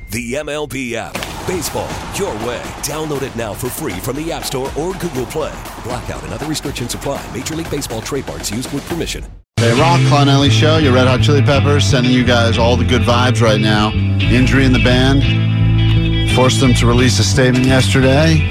The 0.11 0.33
MLB 0.33 0.95
app. 0.95 1.13
Baseball 1.47 1.87
your 2.15 2.33
way. 2.45 2.61
Download 2.83 3.21
it 3.21 3.33
now 3.37 3.53
for 3.53 3.69
free 3.69 3.93
from 3.93 4.17
the 4.17 4.29
App 4.29 4.43
Store 4.43 4.69
or 4.77 4.91
Google 4.95 5.25
Play. 5.25 5.53
Blackout 5.85 6.21
and 6.23 6.33
other 6.33 6.47
restrictions 6.47 6.93
apply. 6.93 7.25
Major 7.33 7.55
League 7.55 7.71
Baseball 7.71 8.01
trademarks 8.01 8.51
used 8.51 8.73
with 8.73 8.85
permission. 8.89 9.23
Hey, 9.55 9.71
Rock, 9.79 10.01
Klein 10.09 10.27
Alley 10.27 10.49
Show, 10.49 10.79
your 10.79 10.95
Red 10.95 11.07
Hot 11.07 11.21
Chili 11.21 11.41
Peppers, 11.41 11.85
sending 11.85 12.11
you 12.11 12.25
guys 12.25 12.57
all 12.57 12.75
the 12.75 12.83
good 12.83 13.03
vibes 13.03 13.41
right 13.41 13.61
now. 13.61 13.93
Injury 13.93 14.65
in 14.65 14.73
the 14.73 14.83
band 14.83 16.35
forced 16.35 16.59
them 16.59 16.73
to 16.73 16.85
release 16.85 17.17
a 17.19 17.23
statement 17.23 17.65
yesterday. 17.65 18.49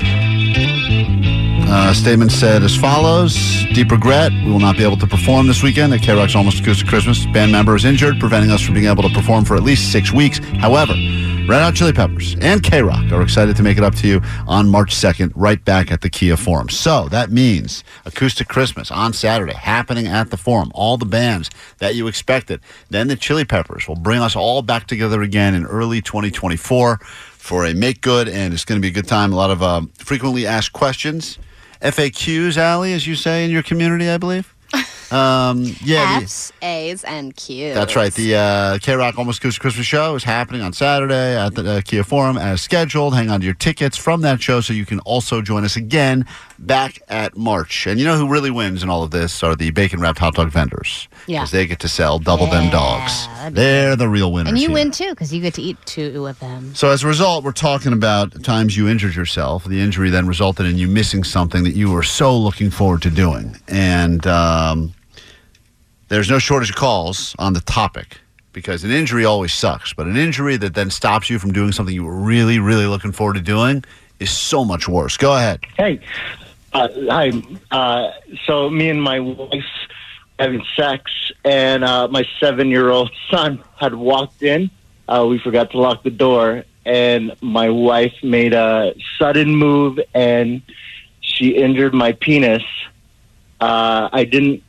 Uh, 1.68 1.92
statement 1.92 2.33
said 2.33 2.62
as 2.62 2.75
follows 2.75 3.35
Deep 3.75 3.92
regret, 3.92 4.33
we 4.33 4.51
will 4.51 4.61
not 4.61 4.77
be 4.77 4.83
able 4.83 4.96
to 4.96 5.07
perform 5.07 5.46
this 5.46 5.62
weekend 5.62 5.92
at 5.94 6.01
K 6.01 6.12
Rock's 6.12 6.35
Almost 6.35 6.61
Acoustic 6.61 6.88
Christmas. 6.88 7.25
Band 7.27 7.53
member 7.53 7.77
is 7.77 7.85
injured, 7.85 8.18
preventing 8.18 8.51
us 8.51 8.61
from 8.61 8.75
being 8.75 8.87
able 8.87 9.03
to 9.05 9.11
perform 9.11 9.44
for 9.44 9.57
at 9.57 9.62
least 9.62 9.92
six 9.92 10.11
weeks. 10.11 10.38
However, 10.59 10.94
Red 11.50 11.62
Hot 11.62 11.74
Chili 11.74 11.92
Peppers 11.92 12.36
and 12.40 12.62
K 12.62 12.80
Rock 12.80 13.10
are 13.10 13.22
excited 13.22 13.56
to 13.56 13.64
make 13.64 13.76
it 13.76 13.82
up 13.82 13.96
to 13.96 14.06
you 14.06 14.20
on 14.46 14.68
March 14.68 14.94
2nd, 14.94 15.32
right 15.34 15.64
back 15.64 15.90
at 15.90 16.00
the 16.00 16.08
Kia 16.08 16.36
Forum. 16.36 16.68
So 16.68 17.08
that 17.08 17.32
means 17.32 17.82
Acoustic 18.04 18.46
Christmas 18.46 18.88
on 18.92 19.12
Saturday, 19.12 19.54
happening 19.54 20.06
at 20.06 20.30
the 20.30 20.36
Forum. 20.36 20.70
All 20.76 20.96
the 20.96 21.06
bands 21.06 21.50
that 21.78 21.96
you 21.96 22.06
expected. 22.06 22.60
Then 22.90 23.08
the 23.08 23.16
Chili 23.16 23.44
Peppers 23.44 23.88
will 23.88 23.96
bring 23.96 24.20
us 24.20 24.36
all 24.36 24.62
back 24.62 24.86
together 24.86 25.22
again 25.22 25.56
in 25.56 25.66
early 25.66 26.00
2024 26.00 26.98
for 26.98 27.66
a 27.66 27.74
make 27.74 28.00
good, 28.00 28.28
and 28.28 28.54
it's 28.54 28.64
going 28.64 28.80
to 28.80 28.82
be 28.82 28.90
a 28.90 28.94
good 28.94 29.08
time. 29.08 29.32
A 29.32 29.36
lot 29.36 29.50
of 29.50 29.60
um, 29.60 29.88
frequently 29.94 30.46
asked 30.46 30.72
questions. 30.72 31.36
FAQs, 31.82 32.58
Allie, 32.58 32.92
as 32.92 33.08
you 33.08 33.16
say 33.16 33.44
in 33.44 33.50
your 33.50 33.64
community, 33.64 34.08
I 34.08 34.18
believe. 34.18 34.54
Um, 35.12 35.64
yeah, 35.83 36.20
the- 36.20 36.53
A's, 36.62 37.05
and 37.05 37.35
Q's. 37.37 37.75
that's 37.75 37.96
right. 37.96 38.12
The 38.12 38.35
uh, 38.37 38.79
K 38.79 38.94
Rock 38.94 39.18
Almost 39.18 39.38
Acoustic 39.38 39.61
Christmas 39.61 39.87
show 39.87 40.14
is 40.14 40.25
happening 40.25 40.62
on 40.62 40.73
Saturday 40.73 41.37
at 41.37 41.55
the 41.55 41.68
uh, 41.68 41.81
Kia 41.81 42.05
Forum 42.05 42.38
as 42.38 42.62
scheduled. 42.62 43.14
Hang 43.14 43.31
on 43.31 43.40
to 43.40 43.46
your 43.46 43.55
tickets 43.55 43.96
from 43.96 44.20
that 44.23 44.40
show 44.42 44.61
so 44.61 44.73
you 44.73 44.87
can 44.87 45.01
also 45.01 45.42
join 45.42 45.64
us 45.64 45.77
again 45.77 46.27
back 46.59 47.01
at 47.09 47.37
March. 47.37 47.87
And 47.87 47.99
you 47.99 48.07
know 48.07 48.16
who 48.16 48.29
really 48.29 48.51
wins 48.51 48.83
in 48.83 48.90
all 48.90 49.03
of 49.03 49.11
this 49.11 49.42
are 49.42 49.57
the 49.57 49.70
bacon 49.70 50.01
wrapped 50.01 50.18
hot 50.18 50.35
dog 50.35 50.51
vendors. 50.51 51.09
Yeah. 51.27 51.40
Because 51.40 51.51
they 51.51 51.66
get 51.66 51.81
to 51.81 51.88
sell 51.88 52.18
double 52.18 52.46
them 52.46 52.70
dogs. 52.70 53.27
They're 53.51 53.96
the 53.96 54.09
real 54.09 54.33
winners. 54.33 54.51
And 54.51 54.59
you 54.59 54.68
here. 54.68 54.75
win 54.75 54.90
too 54.90 55.11
because 55.11 55.33
you 55.33 55.40
get 55.40 55.55
to 55.55 55.62
eat 55.62 55.77
two 55.87 56.27
of 56.27 56.38
them. 56.40 56.75
So 56.75 56.90
as 56.90 57.03
a 57.03 57.07
result, 57.07 57.44
we're 57.44 57.53
talking 57.53 57.92
about 57.92 58.42
times 58.44 58.77
you 58.77 58.88
injured 58.88 59.14
yourself. 59.16 59.64
The 59.64 59.81
injury 59.81 60.11
then 60.11 60.27
resulted 60.27 60.66
in 60.66 60.77
you 60.77 60.87
missing 60.88 61.25
something 61.25 61.64
that 61.64 61.75
you 61.75 61.90
were 61.90 62.03
so 62.03 62.37
looking 62.37 62.70
forward 62.70 63.03
to 63.03 63.11
doing. 63.11 63.57
And 63.68 64.27
um, 64.27 64.92
there's 66.11 66.29
no 66.29 66.38
shortage 66.38 66.70
of 66.70 66.77
calls 66.77 67.35
on 67.38 67.55
the 67.55 67.61
topic 67.61 68.18
because 68.53 68.83
an 68.83 68.90
injury 68.90 69.25
always 69.25 69.55
sucks, 69.55 69.92
but 69.92 70.07
an 70.07 70.16
injury 70.16 70.57
that 70.57 70.75
then 70.75 70.90
stops 70.90 71.31
you 71.31 71.38
from 71.38 71.53
doing 71.53 71.70
something 71.70 71.94
you 71.94 72.05
were 72.05 72.14
really, 72.14 72.59
really 72.59 72.87
looking 72.87 73.12
forward 73.12 73.35
to 73.35 73.40
doing 73.40 73.85
is 74.18 74.31
so 74.31 74.64
much 74.64 74.88
worse. 74.88 75.16
Go 75.16 75.37
ahead. 75.37 75.61
Hey, 75.77 76.01
uh, 76.73 76.88
hi. 77.09 77.33
Uh, 77.70 78.11
so 78.44 78.68
me 78.68 78.90
and 78.90 79.01
my 79.01 79.20
wife 79.20 79.64
having 80.40 80.64
sex, 80.77 81.12
and 81.44 81.85
uh, 81.85 82.09
my 82.09 82.25
seven-year-old 82.40 83.12
son 83.31 83.62
had 83.79 83.94
walked 83.94 84.42
in. 84.42 84.68
Uh, 85.09 85.27
we 85.29 85.38
forgot 85.38 85.70
to 85.70 85.79
lock 85.79 86.03
the 86.03 86.11
door, 86.11 86.64
and 86.85 87.33
my 87.40 87.70
wife 87.70 88.14
made 88.25 88.53
a 88.53 88.94
sudden 89.16 89.55
move, 89.55 90.01
and 90.12 90.61
she 91.20 91.51
injured 91.51 91.94
my 91.94 92.12
penis. 92.12 92.64
Uh, 93.61 94.09
I 94.12 94.25
didn't. 94.25 94.64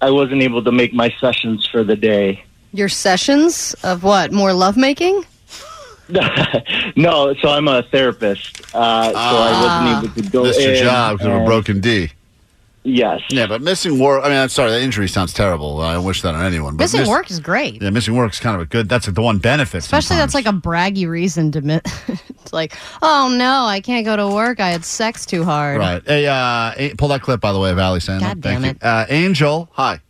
I 0.00 0.10
wasn't 0.10 0.42
able 0.42 0.62
to 0.64 0.72
make 0.72 0.92
my 0.92 1.14
sessions 1.20 1.66
for 1.66 1.82
the 1.84 1.96
day. 1.96 2.44
Your 2.72 2.88
sessions 2.88 3.74
of 3.82 4.02
what? 4.02 4.32
More 4.32 4.52
lovemaking? 4.52 5.24
no, 6.96 7.34
so 7.40 7.48
I'm 7.48 7.66
a 7.66 7.82
therapist, 7.82 8.60
uh, 8.74 9.10
so 9.10 9.16
I 9.18 9.62
wasn't 9.62 10.04
able 10.04 10.22
to 10.22 10.30
go 10.30 10.42
Missed 10.44 10.60
your 10.60 10.74
in 10.74 10.82
job 10.82 11.18
because 11.18 11.26
of 11.34 11.42
a 11.42 11.44
broken 11.44 11.80
D. 11.80 12.10
Yes. 12.84 13.20
Yeah, 13.30 13.48
but 13.48 13.62
missing 13.62 13.98
work. 13.98 14.22
I 14.24 14.28
mean, 14.28 14.38
I'm 14.38 14.48
sorry. 14.48 14.70
That 14.70 14.80
injury 14.80 15.08
sounds 15.08 15.32
terrible. 15.34 15.80
I 15.80 15.98
wish 15.98 16.22
that 16.22 16.36
on 16.36 16.44
anyone. 16.44 16.76
But 16.76 16.84
Missing 16.84 17.00
miss- 17.00 17.08
work 17.08 17.30
is 17.32 17.40
great. 17.40 17.82
Yeah, 17.82 17.90
missing 17.90 18.14
work 18.14 18.32
is 18.32 18.38
kind 18.38 18.54
of 18.54 18.62
a 18.62 18.66
good. 18.66 18.88
That's 18.88 19.06
the 19.06 19.20
one 19.20 19.38
benefit. 19.38 19.78
Especially 19.78 20.14
sometimes. 20.14 20.32
that's 20.32 20.46
like 20.46 20.54
a 20.54 20.56
braggy 20.56 21.08
reason 21.08 21.50
to 21.52 21.62
miss. 21.62 21.82
it's 22.46 22.52
like, 22.52 22.76
oh 23.02 23.34
no, 23.36 23.64
I 23.64 23.80
can't 23.80 24.04
go 24.04 24.16
to 24.16 24.28
work. 24.28 24.60
I 24.60 24.70
had 24.70 24.84
sex 24.84 25.26
too 25.26 25.44
hard. 25.44 25.78
Right. 25.78 26.02
Hey, 26.06 26.26
uh, 26.26 26.94
pull 26.96 27.08
that 27.08 27.22
clip 27.22 27.40
by 27.40 27.52
the 27.52 27.58
way 27.58 27.70
of 27.70 27.78
Ali 27.78 28.00
saying 28.00 28.20
God 28.20 28.42
that. 28.42 28.60
Thank 28.60 28.62
damn 28.62 28.74
you. 28.74 28.80
Uh, 28.80 29.06
Angel, 29.08 29.68
hi. 29.72 30.00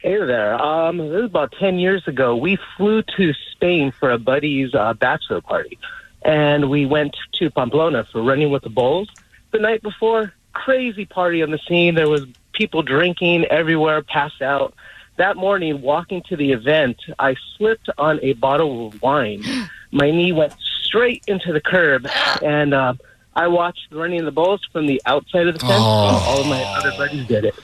Hey 0.00 0.16
there. 0.16 0.54
Um, 0.62 0.98
this 0.98 1.08
was 1.08 1.24
about 1.24 1.52
10 1.58 1.78
years 1.78 2.06
ago. 2.06 2.36
We 2.36 2.56
flew 2.76 3.02
to 3.16 3.32
Spain 3.52 3.90
for 3.90 4.12
a 4.12 4.18
buddy's 4.18 4.74
uh, 4.74 4.94
bachelor 4.94 5.40
party. 5.40 5.78
And 6.22 6.70
we 6.70 6.86
went 6.86 7.16
to 7.34 7.50
Pamplona 7.50 8.06
for 8.12 8.22
Running 8.22 8.50
with 8.50 8.62
the 8.62 8.70
Bulls. 8.70 9.08
The 9.50 9.58
night 9.58 9.82
before, 9.82 10.32
crazy 10.52 11.04
party 11.04 11.42
on 11.42 11.50
the 11.50 11.58
scene. 11.66 11.94
There 11.94 12.08
was 12.08 12.26
people 12.52 12.82
drinking 12.82 13.46
everywhere, 13.46 14.02
passed 14.02 14.42
out. 14.42 14.74
That 15.16 15.36
morning, 15.36 15.82
walking 15.82 16.22
to 16.28 16.36
the 16.36 16.52
event, 16.52 16.98
I 17.18 17.34
slipped 17.56 17.88
on 17.98 18.20
a 18.22 18.34
bottle 18.34 18.88
of 18.88 19.02
wine. 19.02 19.42
My 19.90 20.10
knee 20.10 20.32
went 20.32 20.54
straight 20.88 21.22
into 21.28 21.52
the 21.52 21.60
curb, 21.60 22.06
and 22.42 22.72
uh, 22.74 22.94
I 23.36 23.46
watched 23.46 23.88
Running 23.92 24.24
the 24.24 24.32
Bulls 24.32 24.60
from 24.72 24.86
the 24.86 25.00
outside 25.06 25.46
of 25.46 25.54
the 25.54 25.60
fence. 25.60 25.72
Oh. 25.74 25.78
while 25.78 26.14
All 26.16 26.40
of 26.40 26.46
my 26.48 26.62
other 26.62 26.92
buddies 26.96 27.26
did 27.26 27.44
it. 27.44 27.54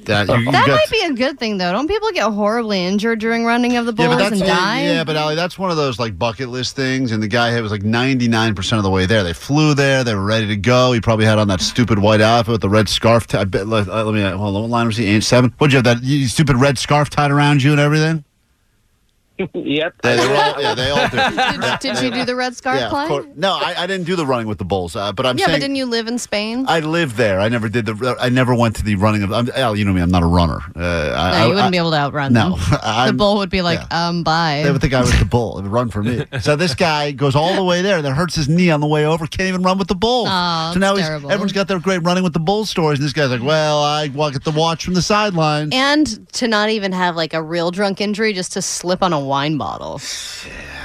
That, 0.00 0.28
you, 0.28 0.36
you 0.36 0.52
That 0.52 0.66
got- 0.66 0.74
might 0.74 0.90
be 0.90 1.02
a 1.06 1.12
good 1.14 1.38
thing 1.38 1.56
though. 1.56 1.72
Don't 1.72 1.88
people 1.88 2.10
get 2.12 2.30
horribly 2.30 2.84
injured 2.84 3.18
during 3.18 3.46
running 3.46 3.78
of 3.78 3.86
the 3.86 3.94
yeah, 3.96 4.08
bulls 4.08 4.20
but 4.20 4.32
and 4.32 4.40
die? 4.42 4.82
yeah, 4.84 5.04
but 5.04 5.16
Ali, 5.16 5.34
that's 5.34 5.58
one 5.58 5.70
of 5.70 5.78
those 5.78 5.98
like 5.98 6.18
bucket 6.18 6.50
list 6.50 6.76
things. 6.76 7.12
And 7.12 7.22
the 7.22 7.26
guy 7.28 7.58
was 7.62 7.72
like 7.72 7.82
99 7.82 8.54
percent 8.54 8.76
of 8.76 8.82
the 8.84 8.90
way 8.90 9.06
there. 9.06 9.24
They 9.24 9.32
flew 9.32 9.72
there. 9.72 10.04
They 10.04 10.14
were 10.14 10.22
ready 10.24 10.46
to 10.48 10.56
go. 10.56 10.92
He 10.92 11.00
probably 11.00 11.24
had 11.24 11.38
on 11.38 11.48
that 11.48 11.62
stupid 11.62 11.98
white 11.98 12.20
outfit 12.20 12.52
with 12.52 12.60
the 12.60 12.68
red 12.68 12.90
scarf. 12.90 13.26
T- 13.26 13.38
I 13.38 13.44
bet, 13.44 13.66
let, 13.68 13.88
uh, 13.88 14.04
let 14.04 14.14
me 14.14 14.20
hold 14.36 14.54
on. 14.56 14.62
What 14.62 14.70
line 14.70 14.86
was 14.86 14.98
he? 14.98 15.06
Eight 15.06 15.24
seven. 15.24 15.54
What'd 15.56 15.72
you 15.72 15.78
have 15.78 15.84
that 15.84 16.02
you, 16.02 16.28
stupid 16.28 16.56
red 16.56 16.76
scarf 16.76 17.08
tied 17.08 17.30
around 17.30 17.62
you 17.62 17.72
and 17.72 17.80
everything? 17.80 18.22
Yep. 19.54 19.94
They, 20.02 20.16
they 20.16 20.26
were 20.26 20.34
all, 20.34 20.54
yeah, 20.60 20.74
they 20.74 20.90
all 20.90 21.08
did. 21.08 21.60
Did, 21.60 21.78
did 21.80 22.02
you 22.02 22.10
do 22.10 22.24
the 22.24 22.34
red 22.36 22.56
scarf 22.56 22.78
yeah, 22.78 22.86
of 22.86 22.90
climb? 22.90 23.32
No, 23.36 23.52
I, 23.52 23.74
I 23.78 23.86
didn't 23.86 24.06
do 24.06 24.16
the 24.16 24.26
running 24.26 24.46
with 24.46 24.58
the 24.58 24.64
bulls. 24.64 24.96
Uh, 24.96 25.12
but 25.12 25.26
I'm 25.26 25.38
yeah, 25.38 25.46
saying 25.46 25.56
but 25.56 25.60
didn't 25.60 25.76
you 25.76 25.86
live 25.86 26.06
in 26.08 26.18
Spain? 26.18 26.64
I 26.68 26.80
lived 26.80 27.16
there. 27.16 27.40
I 27.40 27.48
never 27.48 27.68
did 27.68 27.86
the. 27.86 28.16
I 28.20 28.28
never 28.28 28.54
went 28.54 28.76
to 28.76 28.82
the 28.84 28.96
running 28.96 29.22
of. 29.22 29.32
I'm, 29.32 29.50
Al, 29.54 29.76
you 29.76 29.84
know 29.84 29.92
me. 29.92 30.00
I'm 30.00 30.10
not 30.10 30.22
a 30.22 30.26
runner. 30.26 30.60
Uh, 30.74 30.80
no, 30.80 31.14
I- 31.14 31.42
you 31.44 31.48
wouldn't 31.50 31.66
I- 31.66 31.70
be 31.70 31.76
able 31.78 31.90
to 31.90 31.96
outrun 31.96 32.32
No, 32.32 32.56
them. 32.56 32.78
the 33.06 33.14
bull 33.16 33.36
would 33.38 33.50
be 33.50 33.62
like, 33.62 33.80
um, 33.92 34.22
bye. 34.22 34.62
They 34.64 34.70
would 34.72 34.80
think 34.80 34.94
I 34.94 35.00
was 35.00 35.18
the 35.18 35.24
bull. 35.24 35.58
It 35.58 35.62
would 35.62 35.72
run 35.72 35.90
for 35.90 36.02
me. 36.02 36.24
So 36.40 36.54
this 36.54 36.74
guy 36.74 37.12
goes 37.12 37.34
all 37.34 37.54
the 37.56 37.64
way 37.64 37.82
there, 37.82 37.96
and 37.96 38.04
then 38.04 38.14
hurts 38.14 38.34
his 38.36 38.48
knee 38.48 38.70
on 38.70 38.80
the 38.80 38.86
way 38.86 39.04
over. 39.06 39.26
Can't 39.26 39.48
even 39.48 39.62
run 39.62 39.78
with 39.78 39.88
the 39.88 39.94
bulls. 39.94 40.28
Aw, 40.30 40.72
so 40.72 40.78
now 40.78 40.94
he's 40.94 41.06
terrible. 41.06 41.30
everyone's 41.30 41.52
got 41.52 41.66
their 41.66 41.80
great 41.80 42.02
running 42.02 42.22
with 42.22 42.34
the 42.34 42.38
bulls 42.40 42.70
stories, 42.70 42.98
and 42.98 43.06
this 43.06 43.12
guy's 43.12 43.30
like, 43.30 43.42
"Well, 43.42 43.82
I 43.82 44.08
walk 44.08 44.34
at 44.34 44.44
the 44.44 44.50
watch 44.52 44.84
from 44.84 44.94
the 44.94 45.02
sidelines." 45.02 45.70
and 45.72 46.32
to 46.34 46.46
not 46.46 46.68
even 46.70 46.92
have 46.92 47.16
like 47.16 47.34
a 47.34 47.42
real 47.42 47.70
drunk 47.70 48.00
injury, 48.00 48.32
just 48.32 48.52
to 48.52 48.62
slip 48.62 49.02
on 49.02 49.12
a 49.12 49.20
wine 49.26 49.58
bottle. 49.58 50.00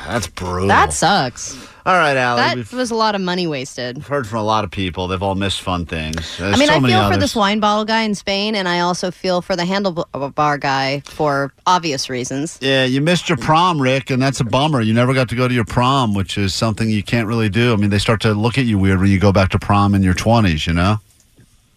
That's 0.08 0.28
brutal. 0.28 0.68
That 0.68 0.92
sucks. 0.94 1.56
all 1.86 1.94
right, 1.96 2.18
Allie. 2.18 2.42
That 2.42 2.56
We've 2.58 2.74
was 2.74 2.92
a 2.92 2.96
lot 2.96 3.16
of 3.16 3.22
money 3.22 3.48
wasted. 3.48 3.98
I've 3.98 4.08
heard 4.08 4.28
from 4.28 4.40
a 4.40 4.44
lot 4.44 4.64
of 4.64 4.72
people. 4.72 5.08
They've 5.08 5.22
all 5.22 5.36
missed 5.36 5.62
fun 5.62 5.86
things. 5.86 6.38
There's 6.38 6.56
I 6.56 6.58
mean, 6.58 6.68
so 6.68 6.74
I 6.74 6.80
many 6.80 6.94
feel 6.94 7.02
for 7.02 7.06
others. 7.14 7.20
this 7.20 7.36
wine 7.36 7.60
bottle 7.60 7.86
guy 7.86 8.02
in 8.02 8.16
Spain, 8.16 8.56
and 8.56 8.68
I 8.68 8.80
also 8.82 9.12
feel 9.12 9.42
for 9.42 9.56
the 9.56 9.64
handlebar 9.64 10.60
guy 10.60 11.02
for 11.06 11.54
obvious 11.66 12.10
reasons. 12.10 12.58
Yeah, 12.62 12.84
you 12.86 13.00
missed 13.02 13.30
your 13.30 13.38
prom, 13.38 13.82
Rick, 13.82 14.10
and 14.10 14.22
that's 14.22 14.40
a 14.40 14.44
bummer. 14.44 14.82
You 14.82 14.94
never 14.94 15.14
got 15.14 15.30
to 15.30 15.36
go 15.36 15.48
to 15.48 15.54
your 15.54 15.66
prom, 15.66 16.14
which 16.14 16.38
is 16.38 16.54
something 16.54 16.90
you 16.90 17.04
can't 17.04 17.28
really 17.28 17.50
do. 17.50 17.74
I 17.74 17.76
mean, 17.78 17.90
they 17.90 18.00
start 18.00 18.22
to 18.22 18.34
look 18.34 18.58
at 18.58 18.66
you 18.66 18.78
weird 18.78 19.00
when 19.00 19.10
you 19.10 19.20
go 19.20 19.32
back 19.32 19.50
to 19.52 19.60
prom 19.60 19.94
in 19.96 20.04
your 20.04 20.16
20s, 20.16 20.68
you 20.68 20.74
know? 20.74 21.00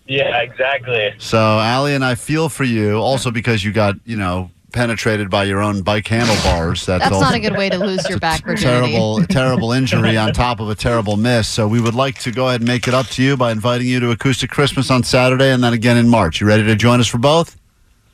Yeah, 0.06 0.40
exactly. 0.42 1.14
So, 1.18 1.38
Allie 1.38 1.94
and 1.94 2.04
I 2.04 2.14
feel 2.14 2.50
for 2.50 2.64
you 2.64 2.96
also 2.98 3.30
because 3.30 3.64
you 3.64 3.72
got, 3.72 3.94
you 4.04 4.16
know, 4.18 4.50
penetrated 4.74 5.30
by 5.30 5.44
your 5.44 5.62
own 5.62 5.80
bike 5.80 6.06
handlebars. 6.06 6.84
That's, 6.84 7.04
That's 7.04 7.14
also 7.14 7.24
not 7.24 7.34
a 7.34 7.40
good 7.40 7.56
way 7.56 7.70
to 7.70 7.78
lose 7.78 8.06
your 8.08 8.18
back 8.18 8.44
virginity. 8.44 8.92
terrible, 8.92 9.24
terrible 9.26 9.72
injury 9.72 10.18
on 10.18 10.32
top 10.34 10.60
of 10.60 10.68
a 10.68 10.74
terrible 10.74 11.16
miss. 11.16 11.48
So, 11.48 11.66
we 11.66 11.80
would 11.80 11.94
like 11.94 12.18
to 12.20 12.30
go 12.30 12.48
ahead 12.48 12.60
and 12.60 12.68
make 12.68 12.86
it 12.86 12.92
up 12.92 13.06
to 13.06 13.22
you 13.22 13.36
by 13.36 13.52
inviting 13.52 13.86
you 13.86 14.00
to 14.00 14.10
Acoustic 14.10 14.50
Christmas 14.50 14.90
on 14.90 15.02
Saturday 15.02 15.50
and 15.52 15.64
then 15.64 15.72
again 15.72 15.96
in 15.96 16.08
March. 16.08 16.40
You 16.40 16.46
ready 16.46 16.64
to 16.64 16.74
join 16.74 17.00
us 17.00 17.06
for 17.06 17.18
both? 17.18 17.56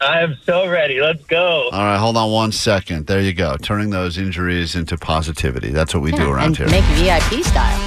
I 0.00 0.20
am 0.20 0.36
so 0.44 0.66
ready. 0.68 1.00
Let's 1.00 1.24
go. 1.24 1.68
All 1.72 1.84
right, 1.84 1.98
hold 1.98 2.16
on 2.16 2.30
one 2.30 2.52
second. 2.52 3.06
There 3.06 3.20
you 3.20 3.34
go. 3.34 3.56
Turning 3.60 3.90
those 3.90 4.16
injuries 4.16 4.74
into 4.74 4.96
positivity. 4.96 5.70
That's 5.70 5.94
what 5.94 6.02
we 6.02 6.12
do 6.12 6.30
around 6.30 6.46
and 6.46 6.56
here. 6.56 6.68
make 6.68 6.84
VIP 6.96 7.44
style. 7.44 7.78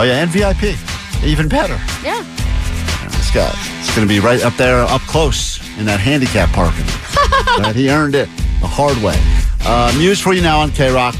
Oh 0.00 0.04
yeah, 0.04 0.22
and 0.22 0.30
VIP, 0.30 0.78
even 1.24 1.48
better. 1.48 1.78
Yeah. 2.02 2.22
This 3.10 3.30
guy, 3.30 3.52
it's 3.80 3.94
going 3.94 4.06
to 4.06 4.12
be 4.12 4.20
right 4.20 4.42
up 4.42 4.54
there, 4.54 4.80
up 4.80 5.02
close 5.02 5.58
in 5.78 5.86
that 5.86 6.00
handicap 6.00 6.50
parking. 6.50 6.86
right, 7.62 7.74
he 7.74 7.90
earned 7.90 8.14
it 8.14 8.28
the 8.60 8.66
hard 8.66 8.96
way. 8.98 9.16
Uh, 9.64 9.92
Muse 9.96 10.20
for 10.20 10.34
you 10.34 10.42
now 10.42 10.60
on 10.60 10.70
K 10.70 10.92
Rock, 10.92 11.14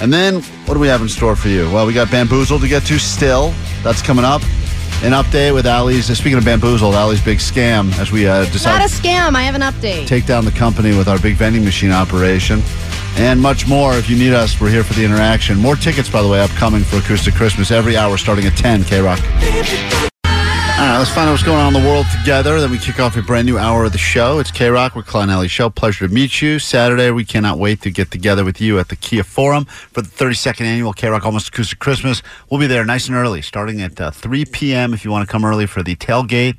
and 0.00 0.12
then 0.12 0.42
what 0.66 0.74
do 0.74 0.80
we 0.80 0.88
have 0.88 1.02
in 1.02 1.08
store 1.08 1.36
for 1.36 1.48
you? 1.48 1.70
Well, 1.70 1.86
we 1.86 1.92
got 1.92 2.10
Bamboozle 2.10 2.58
to 2.58 2.68
get 2.68 2.84
to 2.84 2.98
still. 2.98 3.52
That's 3.82 4.02
coming 4.02 4.24
up. 4.24 4.42
An 5.02 5.10
update 5.12 5.52
with 5.52 5.66
Ali's. 5.66 6.08
Uh, 6.08 6.14
speaking 6.14 6.38
of 6.38 6.44
Bamboozle, 6.44 6.94
Ali's 6.94 7.20
big 7.20 7.38
scam 7.38 7.92
as 7.98 8.12
we 8.12 8.26
uh, 8.28 8.44
decide. 8.52 8.78
Not 8.78 8.88
a 8.88 8.92
scam. 8.92 9.34
I 9.34 9.42
have 9.42 9.56
an 9.56 9.62
update. 9.62 10.06
take 10.06 10.26
down 10.26 10.44
the 10.44 10.52
company 10.52 10.96
with 10.96 11.08
our 11.08 11.18
big 11.18 11.34
vending 11.34 11.64
machine 11.64 11.90
operation 11.90 12.62
and 13.16 13.40
much 13.40 13.66
more. 13.66 13.94
If 13.94 14.08
you 14.08 14.16
need 14.16 14.32
us, 14.32 14.60
we're 14.60 14.70
here 14.70 14.84
for 14.84 14.94
the 14.94 15.04
interaction. 15.04 15.58
More 15.58 15.76
tickets, 15.76 16.08
by 16.08 16.22
the 16.22 16.28
way, 16.28 16.40
upcoming 16.40 16.82
for 16.82 16.96
Acoustic 16.96 17.34
Christmas 17.34 17.70
every 17.70 17.96
hour 17.96 18.16
starting 18.16 18.46
at 18.46 18.56
10 18.56 18.84
K 18.84 19.00
Rock. 19.00 20.11
All 20.82 20.88
right, 20.88 20.98
let's 20.98 21.14
find 21.14 21.28
out 21.28 21.32
what's 21.34 21.44
going 21.44 21.60
on 21.60 21.76
in 21.76 21.80
the 21.80 21.88
world 21.88 22.06
together. 22.10 22.60
Then 22.60 22.72
we 22.72 22.76
kick 22.76 22.98
off 22.98 23.16
a 23.16 23.22
brand 23.22 23.46
new 23.46 23.56
hour 23.56 23.84
of 23.84 23.92
the 23.92 23.98
show. 23.98 24.40
It's 24.40 24.50
K 24.50 24.68
Rock 24.68 24.96
with 24.96 25.06
Klein 25.06 25.30
Alley 25.30 25.46
Show. 25.46 25.70
Pleasure 25.70 26.08
to 26.08 26.12
meet 26.12 26.42
you. 26.42 26.58
Saturday, 26.58 27.12
we 27.12 27.24
cannot 27.24 27.60
wait 27.60 27.82
to 27.82 27.90
get 27.92 28.10
together 28.10 28.44
with 28.44 28.60
you 28.60 28.80
at 28.80 28.88
the 28.88 28.96
Kia 28.96 29.22
Forum 29.22 29.66
for 29.66 30.02
the 30.02 30.08
32nd 30.08 30.62
annual 30.62 30.92
K 30.92 31.06
Rock 31.06 31.24
Almost 31.24 31.46
Acoustic 31.50 31.78
Christmas. 31.78 32.20
We'll 32.50 32.58
be 32.58 32.66
there 32.66 32.84
nice 32.84 33.06
and 33.06 33.16
early, 33.16 33.42
starting 33.42 33.80
at 33.80 34.00
uh, 34.00 34.10
3 34.10 34.44
p.m. 34.46 34.92
if 34.92 35.04
you 35.04 35.12
want 35.12 35.24
to 35.24 35.30
come 35.30 35.44
early 35.44 35.66
for 35.66 35.84
the 35.84 35.94
tailgate. 35.94 36.56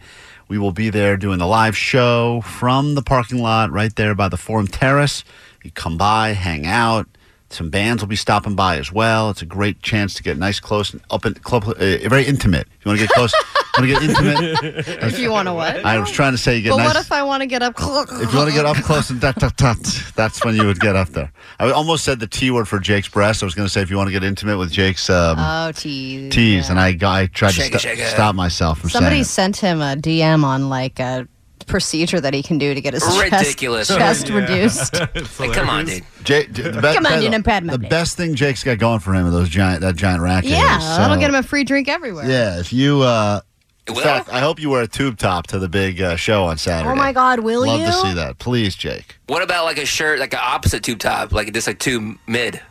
We 0.47 0.57
will 0.57 0.71
be 0.71 0.89
there 0.89 1.17
doing 1.17 1.39
the 1.39 1.45
live 1.45 1.75
show 1.75 2.39
from 2.45 2.95
the 2.95 3.01
parking 3.01 3.39
lot 3.39 3.71
right 3.71 3.93
there 3.93 4.15
by 4.15 4.29
the 4.29 4.37
Forum 4.37 4.67
Terrace. 4.67 5.25
You 5.65 5.71
come 5.71 5.97
by, 5.97 6.29
hang 6.29 6.65
out. 6.65 7.09
Some 7.53 7.69
bands 7.69 8.01
will 8.01 8.07
be 8.07 8.15
stopping 8.15 8.55
by 8.55 8.77
as 8.77 8.91
well. 8.91 9.29
It's 9.29 9.41
a 9.41 9.45
great 9.45 9.81
chance 9.81 10.13
to 10.15 10.23
get 10.23 10.37
nice, 10.37 10.59
close, 10.59 10.91
and 10.91 11.01
up 11.11 11.25
and 11.25 11.41
close, 11.43 11.63
uh, 11.67 11.99
very 12.09 12.23
intimate. 12.25 12.67
If 12.79 12.85
you 12.85 12.89
want 12.89 12.99
to 12.99 13.05
get 13.07 13.13
close, 13.13 13.33
want 13.77 13.81
to 13.81 13.87
get 13.87 14.03
intimate. 14.03 14.87
If 15.03 15.19
you 15.19 15.31
want 15.31 15.47
to 15.47 15.53
what? 15.53 15.85
I 15.85 15.99
was 15.99 16.11
trying 16.11 16.31
to 16.33 16.37
say 16.37 16.57
you 16.57 16.63
get 16.63 16.71
but 16.71 16.77
nice. 16.77 16.87
what 16.87 16.95
if 16.97 17.11
I 17.11 17.23
want 17.23 17.41
to 17.41 17.47
get 17.47 17.61
up? 17.61 17.75
Close? 17.75 18.09
if 18.21 18.31
you 18.31 18.37
want 18.37 18.49
to 18.49 18.55
get 18.55 18.65
up 18.65 18.77
close 18.77 19.09
and 19.09 19.21
dot, 19.21 19.35
dot, 19.35 19.55
dot, 19.57 19.77
that's 20.15 20.43
when 20.43 20.55
you 20.55 20.65
would 20.65 20.79
get 20.79 20.95
up 20.95 21.09
there. 21.09 21.31
I 21.59 21.71
almost 21.71 22.03
said 22.03 22.19
the 22.19 22.27
T 22.27 22.49
word 22.51 22.67
for 22.67 22.79
Jake's 22.79 23.07
breast. 23.07 23.43
I 23.43 23.45
was 23.45 23.55
going 23.55 23.67
to 23.67 23.71
say 23.71 23.81
if 23.81 23.89
you 23.89 23.97
want 23.97 24.07
to 24.07 24.11
get 24.13 24.23
intimate 24.23 24.57
with 24.57 24.71
Jake's 24.71 25.09
um, 25.09 25.37
Oh, 25.39 25.71
tease. 25.73 26.33
tease, 26.33 26.69
and 26.69 26.79
I, 26.79 26.97
I 27.01 27.27
tried 27.27 27.51
Shake 27.51 27.71
to 27.71 27.77
it, 27.77 27.97
sto- 27.97 28.05
stop 28.05 28.35
myself 28.35 28.79
from 28.79 28.89
Somebody 28.89 29.17
saying 29.23 29.53
sent 29.53 29.57
him 29.57 29.81
a 29.81 29.95
DM 29.95 30.43
on 30.43 30.69
like 30.69 30.99
a 30.99 31.27
procedure 31.63 32.19
that 32.21 32.33
he 32.33 32.43
can 32.43 32.57
do 32.57 32.73
to 32.73 32.81
get 32.81 32.93
his 32.93 33.03
chest- 33.03 33.21
Ridiculous. 33.23 33.87
chest, 33.87 34.29
Yeah. 34.29 34.35
reduced. 34.35 34.93
Like, 35.39 35.53
come 35.53 35.69
on, 35.69 35.85
dude. 35.85 35.97
it. 35.97 36.03
Jake, 36.23 36.53
the 36.53 36.63
be- 36.71 36.93
Come 36.93 37.05
on, 37.05 37.17
the- 37.17 37.23
you 37.23 37.29
know, 37.29 37.41
pad 37.41 37.65
my 37.65 37.73
The 37.73 37.79
dick. 37.79 37.89
best 37.89 38.17
thing 38.17 38.35
Jake's 38.35 38.63
got 38.63 38.77
going 38.77 38.99
for 38.99 39.13
him 39.13 39.25
are 39.25 39.31
those 39.31 39.49
giant 39.49 39.81
that 39.81 39.95
giant 39.95 40.21
racket. 40.21 40.51
Yeah, 40.51 40.77
is. 40.77 40.97
that'll 40.97 41.17
get 41.17 41.29
him 41.29 41.35
a 41.35 41.43
free 41.43 41.63
drink 41.63 41.87
everywhere. 41.89 42.29
Yeah, 42.29 42.59
if 42.59 42.71
you. 42.73 43.01
Uh, 43.01 43.41
in 43.87 43.95
fact, 43.95 44.29
I 44.31 44.39
hope 44.39 44.61
you 44.61 44.69
wear 44.69 44.81
a 44.83 44.87
tube 44.87 45.17
top 45.17 45.47
to 45.47 45.59
the 45.59 45.67
big 45.67 46.01
uh, 46.01 46.15
show 46.15 46.45
on 46.45 46.57
Saturday. 46.57 46.89
Oh 46.89 46.95
my 46.95 47.11
God, 47.11 47.39
will 47.41 47.65
Love 47.67 47.81
you? 47.81 47.85
to 47.87 47.91
see 47.91 48.13
that, 48.13 48.39
please, 48.39 48.75
Jake. 48.75 49.17
What 49.27 49.41
about 49.41 49.65
like 49.65 49.77
a 49.77 49.85
shirt, 49.85 50.19
like 50.19 50.33
an 50.33 50.39
opposite 50.41 50.83
tube 50.83 50.99
top, 50.99 51.33
like 51.33 51.51
just 51.53 51.67
like 51.67 51.79
two 51.79 52.17
mid? 52.25 52.61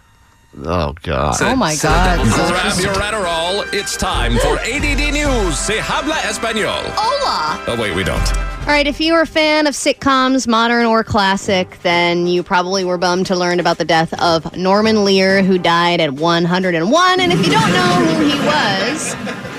Oh 0.64 0.94
God. 1.02 1.32
So- 1.32 1.48
Oh, 1.48 1.56
my 1.56 1.74
so 1.74 1.88
God. 1.88 2.18
that- 2.20 2.48
Grab 2.48 2.78
your 2.80 2.94
Adderall. 3.02 3.72
It's 3.74 3.96
time 3.96 4.36
for 4.38 4.58
ADD 4.60 5.10
News. 5.12 5.58
Se 5.58 5.78
habla 5.78 6.14
español. 6.14 6.82
Hola. 6.94 7.62
Oh, 7.68 7.76
wait, 7.80 7.94
we 7.94 8.04
don't. 8.04 8.20
All 8.62 8.68
right, 8.68 8.86
if 8.86 9.00
you 9.00 9.12
were 9.14 9.22
a 9.22 9.26
fan 9.26 9.66
of 9.66 9.74
sitcoms, 9.74 10.46
modern 10.46 10.86
or 10.86 11.02
classic, 11.02 11.78
then 11.82 12.28
you 12.28 12.44
probably 12.44 12.84
were 12.84 12.96
bummed 12.96 13.26
to 13.26 13.34
learn 13.34 13.58
about 13.58 13.78
the 13.78 13.84
death 13.84 14.14
of 14.22 14.56
Norman 14.56 15.04
Lear, 15.04 15.42
who 15.42 15.58
died 15.58 16.00
at 16.00 16.12
101. 16.12 17.20
And 17.20 17.32
if 17.32 17.44
you 17.44 17.50
don't 17.50 17.72
know 17.72 18.14
who 18.14 18.24
he 18.24 18.38
was, 18.46 19.14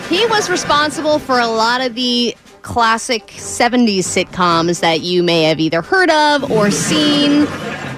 he 0.09 0.25
was 0.27 0.49
responsible 0.49 1.19
for 1.19 1.37
a 1.37 1.47
lot 1.47 1.81
of 1.81 1.95
the 1.95 2.33
classic 2.61 3.27
70s 3.27 3.99
sitcoms 3.99 4.79
that 4.79 5.01
you 5.01 5.21
may 5.21 5.43
have 5.43 5.59
either 5.59 5.81
heard 5.81 6.09
of 6.09 6.49
or 6.49 6.71
seen. 6.71 7.45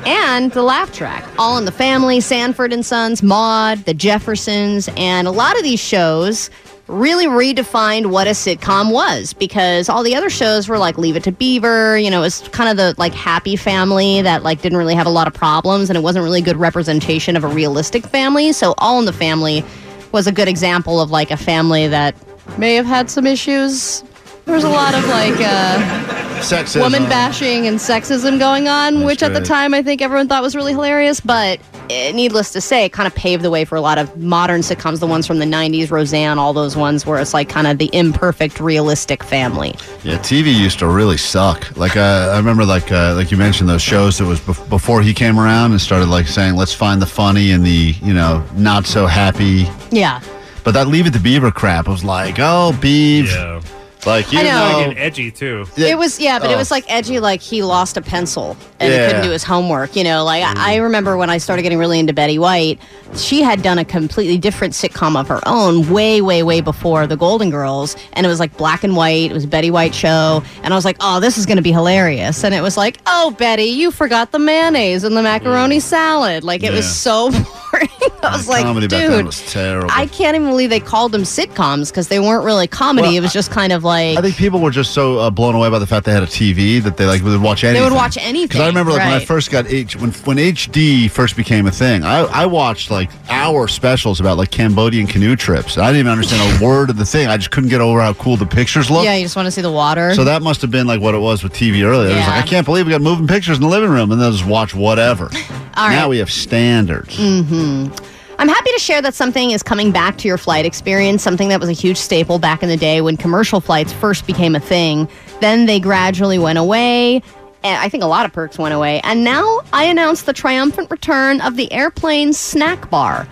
And 0.07 0.51
the 0.51 0.63
laugh 0.63 0.91
track, 0.91 1.23
All 1.37 1.57
in 1.59 1.65
the 1.65 1.71
Family, 1.71 2.19
Sanford 2.19 2.73
and 2.73 2.85
Sons, 2.85 3.21
Maude, 3.21 3.85
The 3.85 3.93
Jeffersons, 3.93 4.89
and 4.97 5.27
a 5.27 5.31
lot 5.31 5.55
of 5.55 5.63
these 5.63 5.79
shows 5.79 6.49
really 6.87 7.25
redefined 7.25 8.07
what 8.07 8.27
a 8.27 8.31
sitcom 8.31 8.91
was 8.91 9.33
because 9.33 9.89
all 9.89 10.03
the 10.03 10.15
other 10.15 10.29
shows 10.29 10.67
were 10.67 10.77
like 10.77 10.97
Leave 10.97 11.15
It 11.15 11.23
to 11.23 11.31
Beaver, 11.31 11.97
you 11.97 12.11
know, 12.11 12.19
it 12.19 12.21
was 12.21 12.47
kind 12.49 12.69
of 12.69 12.77
the 12.77 12.93
like 12.99 13.13
happy 13.13 13.55
family 13.55 14.21
that 14.21 14.43
like 14.43 14.61
didn't 14.61 14.77
really 14.77 14.95
have 14.95 15.07
a 15.07 15.11
lot 15.11 15.27
of 15.27 15.33
problems 15.33 15.89
and 15.89 15.97
it 15.97 16.01
wasn't 16.01 16.23
really 16.23 16.41
a 16.41 16.43
good 16.43 16.57
representation 16.57 17.35
of 17.35 17.43
a 17.43 17.47
realistic 17.47 18.05
family. 18.05 18.53
So 18.53 18.75
All 18.77 18.99
in 18.99 19.05
the 19.05 19.13
Family 19.13 19.63
was 20.11 20.27
a 20.27 20.31
good 20.31 20.47
example 20.47 21.01
of 21.01 21.09
like 21.09 21.31
a 21.31 21.37
family 21.37 21.87
that 21.87 22.15
may 22.57 22.75
have 22.75 22.85
had 22.85 23.09
some 23.09 23.25
issues. 23.25 24.03
There 24.45 24.53
was 24.53 24.63
a 24.63 24.69
lot 24.69 24.93
of 24.93 25.03
like 25.07 25.35
uh 25.39 26.11
Sexism. 26.41 26.81
woman 26.81 27.03
bashing 27.05 27.65
and 27.65 27.77
sexism 27.79 28.37
going 28.37 28.67
on, 28.67 29.03
which 29.03 29.23
at 29.23 29.33
the 29.33 29.41
time 29.41 29.73
I 29.73 29.81
think 29.81 30.01
everyone 30.01 30.27
thought 30.27 30.43
was 30.43 30.55
really 30.55 30.73
hilarious. 30.73 31.19
But 31.19 31.59
needless 31.89 32.51
to 32.53 32.61
say, 32.61 32.85
it 32.85 32.91
kind 32.93 33.07
of 33.07 33.15
paved 33.15 33.43
the 33.43 33.51
way 33.51 33.65
for 33.65 33.75
a 33.75 33.81
lot 33.81 33.97
of 33.97 34.17
modern 34.17 34.61
sitcoms, 34.61 34.99
the 34.99 35.07
ones 35.07 35.27
from 35.27 35.39
the 35.39 35.45
90s, 35.45 35.91
Roseanne, 35.91 36.39
all 36.39 36.53
those 36.53 36.75
ones 36.75 37.05
where 37.05 37.19
it's 37.19 37.33
like 37.33 37.49
kind 37.49 37.67
of 37.67 37.77
the 37.77 37.89
imperfect, 37.93 38.59
realistic 38.59 39.23
family. 39.23 39.75
Yeah, 40.03 40.17
TV 40.17 40.53
used 40.53 40.79
to 40.79 40.87
really 40.87 41.17
suck. 41.17 41.75
Like 41.77 41.97
uh, 41.97 42.31
I 42.33 42.37
remember, 42.37 42.65
like 42.65 42.91
uh, 42.91 43.15
like 43.15 43.31
you 43.31 43.37
mentioned, 43.37 43.69
those 43.69 43.81
shows 43.81 44.17
that 44.17 44.25
was 44.25 44.39
bef- 44.39 44.69
before 44.69 45.01
he 45.01 45.13
came 45.13 45.39
around 45.39 45.71
and 45.71 45.81
started 45.81 46.07
like 46.07 46.27
saying, 46.27 46.55
"Let's 46.55 46.73
find 46.73 47.01
the 47.01 47.05
funny 47.05 47.51
and 47.51 47.65
the 47.65 47.95
you 48.01 48.13
know 48.13 48.45
not 48.55 48.85
so 48.85 49.05
happy." 49.05 49.67
Yeah. 49.91 50.21
But 50.63 50.71
that 50.71 50.87
Leave 50.87 51.05
It 51.05 51.13
to 51.13 51.19
Beaver 51.19 51.51
crap 51.51 51.87
was 51.87 52.03
like, 52.03 52.39
"Oh, 52.39 52.71
Beav." 52.81 53.27
Yeah. 53.27 53.61
Like 54.05 54.31
you 54.31 54.39
I 54.39 54.43
know. 54.43 54.71
know, 54.71 54.79
Getting 54.81 54.97
edgy 54.97 55.31
too. 55.31 55.65
It 55.77 55.97
was 55.97 56.19
yeah, 56.19 56.39
but 56.39 56.51
it 56.51 56.55
Oh. 56.55 56.57
was 56.57 56.71
like 56.71 56.85
edgy, 56.87 57.19
like 57.19 57.41
he 57.41 57.63
lost 57.63 57.97
a 57.97 58.01
pencil 58.01 58.55
and 58.79 58.91
he 58.91 58.99
couldn't 58.99 59.23
do 59.23 59.31
his 59.31 59.43
homework. 59.43 59.95
You 59.95 60.03
know, 60.03 60.23
like 60.23 60.43
I, 60.43 60.53
mm. 60.53 60.57
I 60.57 60.75
remember 60.77 61.17
when 61.17 61.29
I 61.29 61.37
started 61.37 61.63
getting 61.63 61.77
really 61.79 61.99
into 61.99 62.13
Betty 62.13 62.37
White, 62.37 62.79
she 63.15 63.41
had 63.41 63.61
done 63.61 63.77
a 63.79 63.85
completely 63.85 64.37
different 64.37 64.73
sitcom 64.73 65.19
of 65.19 65.27
her 65.27 65.39
own, 65.45 65.89
way, 65.89 66.21
way, 66.21 66.43
way 66.43 66.61
before 66.61 67.07
the 67.07 67.17
Golden 67.17 67.49
Girls, 67.49 67.95
and 68.13 68.25
it 68.25 68.29
was 68.29 68.39
like 68.39 68.55
black 68.57 68.83
and 68.83 68.95
white. 68.95 69.31
It 69.31 69.33
was 69.33 69.45
a 69.45 69.47
Betty 69.47 69.71
White 69.71 69.95
show, 69.95 70.43
and 70.63 70.73
I 70.73 70.75
was 70.77 70.85
like, 70.85 70.97
oh, 70.99 71.19
this 71.19 71.37
is 71.37 71.45
going 71.45 71.57
to 71.57 71.63
be 71.63 71.71
hilarious. 71.71 72.43
And 72.43 72.53
it 72.53 72.61
was 72.61 72.77
like, 72.77 72.99
oh, 73.07 73.33
Betty, 73.37 73.63
you 73.63 73.91
forgot 73.91 74.31
the 74.31 74.39
mayonnaise 74.39 75.03
and 75.03 75.15
the 75.17 75.23
macaroni 75.23 75.77
mm. 75.77 75.81
salad. 75.81 76.43
Like 76.43 76.63
it 76.63 76.71
was 76.71 76.85
so 76.87 77.31
boring. 77.71 77.89
I 78.33 78.37
was 78.37 78.47
like, 78.47 78.63
comedy 78.63 78.87
back 78.87 79.07
then 79.07 79.11
dude. 79.17 79.25
was 79.25 79.41
terrible. 79.51 79.89
I 79.91 80.07
can't 80.07 80.35
even 80.35 80.47
believe 80.49 80.69
they 80.69 80.79
called 80.79 81.11
them 81.11 81.21
sitcoms 81.23 81.89
because 81.89 82.07
they 82.07 82.19
weren't 82.19 82.43
really 82.45 82.67
comedy. 82.67 83.07
Well, 83.09 83.17
it 83.17 83.21
was 83.21 83.33
just 83.33 83.51
kind 83.51 83.71
of 83.71 83.83
like 83.83 84.17
I 84.17 84.21
think 84.21 84.35
people 84.35 84.59
were 84.59 84.71
just 84.71 84.93
so 84.93 85.19
uh, 85.19 85.29
blown 85.29 85.55
away 85.55 85.69
by 85.69 85.79
the 85.79 85.87
fact 85.87 86.05
they 86.05 86.11
had 86.11 86.23
a 86.23 86.27
TV 86.27 86.81
that 86.83 86.97
they 86.97 87.05
like 87.05 87.21
would 87.23 87.41
watch 87.41 87.63
anything. 87.63 87.81
They 87.81 87.89
would 87.89 87.95
watch 87.95 88.17
anything, 88.17 88.47
Because 88.47 88.61
I 88.61 88.67
remember 88.67 88.91
like 88.91 88.99
when 89.01 89.13
I 89.13 89.23
first 89.23 89.51
got 89.51 89.67
H 89.67 89.95
when 89.95 90.11
when 90.11 90.37
HD 90.37 91.09
first 91.09 91.35
became 91.35 91.67
a 91.67 91.71
thing, 91.71 92.03
I, 92.03 92.19
I 92.21 92.45
watched 92.45 92.91
like 92.91 93.09
hour 93.29 93.67
specials 93.67 94.19
about 94.19 94.37
like 94.37 94.51
Cambodian 94.51 95.07
canoe 95.07 95.35
trips. 95.35 95.77
I 95.77 95.87
didn't 95.87 96.01
even 96.01 96.11
understand 96.11 96.61
a 96.61 96.65
word 96.65 96.89
of 96.89 96.97
the 96.97 97.05
thing. 97.05 97.27
I 97.27 97.37
just 97.37 97.51
couldn't 97.51 97.69
get 97.69 97.81
over 97.81 98.01
how 98.01 98.13
cool 98.13 98.37
the 98.37 98.45
pictures 98.45 98.89
looked. 98.89 99.05
Yeah, 99.05 99.15
you 99.15 99.23
just 99.25 99.35
want 99.35 99.45
to 99.47 99.51
see 99.51 99.61
the 99.61 99.71
water. 99.71 100.13
So 100.13 100.23
that 100.23 100.41
must 100.41 100.61
have 100.61 100.71
been 100.71 100.87
like 100.87 101.01
what 101.01 101.15
it 101.15 101.19
was 101.19 101.43
with 101.43 101.53
TV 101.53 101.83
earlier. 101.83 102.11
It 102.11 102.15
was 102.15 102.27
like 102.27 102.43
I 102.43 102.47
can't 102.47 102.65
believe 102.65 102.85
we 102.85 102.91
got 102.91 103.01
moving 103.01 103.27
pictures 103.27 103.57
in 103.57 103.61
the 103.63 103.69
living 103.69 103.89
room, 103.89 104.11
and 104.11 104.21
they'll 104.21 104.31
just 104.31 104.45
watch 104.45 104.73
whatever. 104.75 105.25
All 105.77 105.89
now 105.89 106.01
right. 106.03 106.07
we 106.09 106.17
have 106.19 106.31
standards. 106.31 107.15
hmm 107.17 107.87
I'm 108.37 108.49
happy 108.49 108.71
to 108.73 108.79
share 108.79 109.01
that 109.01 109.13
something 109.13 109.51
is 109.51 109.63
coming 109.63 109.91
back 109.91 110.17
to 110.17 110.27
your 110.27 110.37
flight 110.37 110.65
experience, 110.65 111.23
something 111.23 111.47
that 111.49 111.59
was 111.61 111.69
a 111.69 111.73
huge 111.73 111.97
staple 111.97 112.37
back 112.37 112.61
in 112.61 112.67
the 112.67 112.75
day 112.75 112.99
when 112.99 113.15
commercial 113.15 113.61
flights 113.61 113.93
first 113.93 114.27
became 114.27 114.55
a 114.55 114.59
thing. 114.59 115.07
Then 115.39 115.67
they 115.67 115.79
gradually 115.79 116.37
went 116.37 116.59
away. 116.59 117.23
And 117.63 117.81
I 117.81 117.87
think 117.87 118.03
a 118.03 118.07
lot 118.07 118.25
of 118.25 118.33
perks 118.33 118.59
went 118.59 118.73
away. 118.73 118.99
And 119.03 119.23
now 119.23 119.61
I 119.71 119.85
announced 119.85 120.25
the 120.25 120.33
triumphant 120.33 120.91
return 120.91 121.39
of 121.41 121.55
the 121.55 121.71
airplane 121.71 122.33
snack 122.33 122.89
bar. 122.89 123.27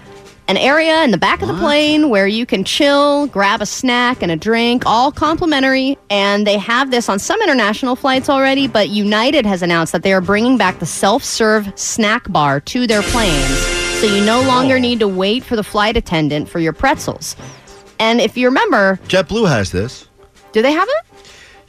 An 0.48 0.58
area 0.58 1.04
in 1.04 1.12
the 1.12 1.18
back 1.18 1.42
of 1.42 1.48
the 1.48 1.54
plane 1.54 2.10
where 2.10 2.28
you 2.28 2.46
can 2.46 2.64
chill, 2.64 3.28
grab 3.28 3.62
a 3.62 3.66
snack 3.66 4.22
and 4.22 4.32
a 4.32 4.36
drink, 4.36 4.84
all 4.86 5.12
complimentary. 5.12 5.98
And 6.10 6.48
they 6.48 6.58
have 6.58 6.92
this 6.92 7.10
on 7.10 7.20
some 7.20 7.42
international 7.42 7.96
flights 7.96 8.30
already, 8.30 8.68
but 8.68 8.90
United 8.90 9.46
has 9.46 9.62
announced 9.62 9.92
that 9.92 10.04
they 10.04 10.14
are 10.14 10.22
bringing 10.22 10.58
back 10.58 10.80
the 10.80 10.86
self 10.86 11.24
serve 11.24 11.72
snack 11.76 12.32
bar 12.32 12.60
to 12.62 12.88
their 12.88 13.02
planes. 13.04 13.73
So 14.04 14.10
you 14.14 14.26
no 14.26 14.42
longer 14.42 14.80
need 14.80 15.00
to 15.00 15.08
wait 15.08 15.46
for 15.46 15.56
the 15.56 15.64
flight 15.64 15.96
attendant 15.96 16.50
for 16.50 16.60
your 16.60 16.74
pretzels. 16.74 17.38
And 18.00 18.20
if 18.20 18.36
you 18.36 18.48
remember, 18.50 19.00
JetBlue 19.08 19.48
has 19.48 19.72
this. 19.72 20.10
do 20.52 20.62
they 20.62 20.74
have 20.74 20.90
it? 20.90 21.06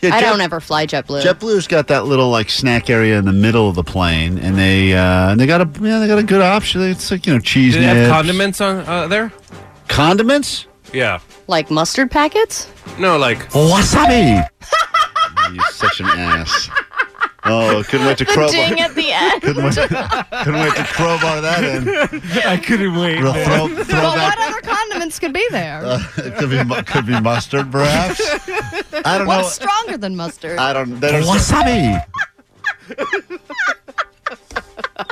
Yeah, 0.00 0.16
I 0.16 0.20
Jet- 0.20 0.30
don't 0.30 0.40
ever 0.40 0.58
fly 0.58 0.84
JetBlue. 0.84 1.22
JetBlue's 1.22 1.68
got 1.68 1.86
that 1.86 2.06
little 2.06 2.30
like 2.30 2.50
snack 2.50 2.90
area 2.90 3.20
in 3.20 3.24
the 3.24 3.32
middle 3.32 3.68
of 3.68 3.76
the 3.76 3.84
plane, 3.84 4.38
and 4.38 4.58
they 4.58 4.94
uh, 4.94 5.30
and 5.30 5.38
they 5.38 5.46
got 5.46 5.60
a 5.60 5.80
yeah, 5.80 6.00
they 6.00 6.08
got 6.08 6.18
a 6.18 6.24
good 6.24 6.42
option. 6.42 6.82
It's 6.82 7.08
like 7.08 7.24
you 7.24 7.34
know 7.34 7.38
cheese 7.38 7.74
Do 7.74 7.78
they 7.78 7.86
have 7.86 7.96
nips. 7.98 8.10
condiments 8.10 8.60
on 8.60 8.78
uh, 8.78 9.06
there? 9.06 9.32
condiments. 9.86 10.66
Yeah. 10.92 11.20
like 11.46 11.70
mustard 11.70 12.10
packets? 12.10 12.68
No, 12.98 13.16
like 13.16 13.48
wasabi. 13.50 14.44
you 15.52 15.60
such 15.70 16.00
an 16.00 16.06
ass. 16.06 16.68
Oh, 17.46 17.82
couldn't 17.86 18.06
wait 18.06 18.16
to 18.18 18.24
The 18.24 18.32
crowbar. 18.32 18.52
ding 18.52 18.80
at 18.80 18.94
the 18.94 19.12
end. 19.12 19.42
couldn't, 19.42 19.64
wait, 19.64 19.74
couldn't 19.74 20.60
wait 20.60 20.74
to 20.76 20.84
crowbar 20.84 21.42
that 21.42 21.62
in. 21.62 21.88
I 22.46 22.56
couldn't 22.56 22.96
wait. 22.98 23.18
Throw, 23.18 23.32
throw, 23.34 23.68
throw 23.84 23.98
Well, 24.00 24.14
back. 24.14 24.38
what 24.38 24.48
other 24.50 24.60
condiments 24.62 25.18
could 25.18 25.34
be 25.34 25.46
there? 25.50 25.82
Uh, 25.94 26.00
it 26.16 26.34
could 26.36 26.48
be 26.50 26.82
could 26.84 27.04
be 27.06 27.20
mustard, 27.20 27.70
perhaps. 27.70 28.18
I 29.04 29.18
don't 29.18 29.26
know. 29.26 29.36
What's 29.36 29.52
stronger 29.52 29.98
than 29.98 30.16
mustard? 30.16 30.58
I 30.58 30.72
don't. 30.72 30.98
They 31.00 31.12
don't 31.12 31.22
wasabi. 31.24 32.02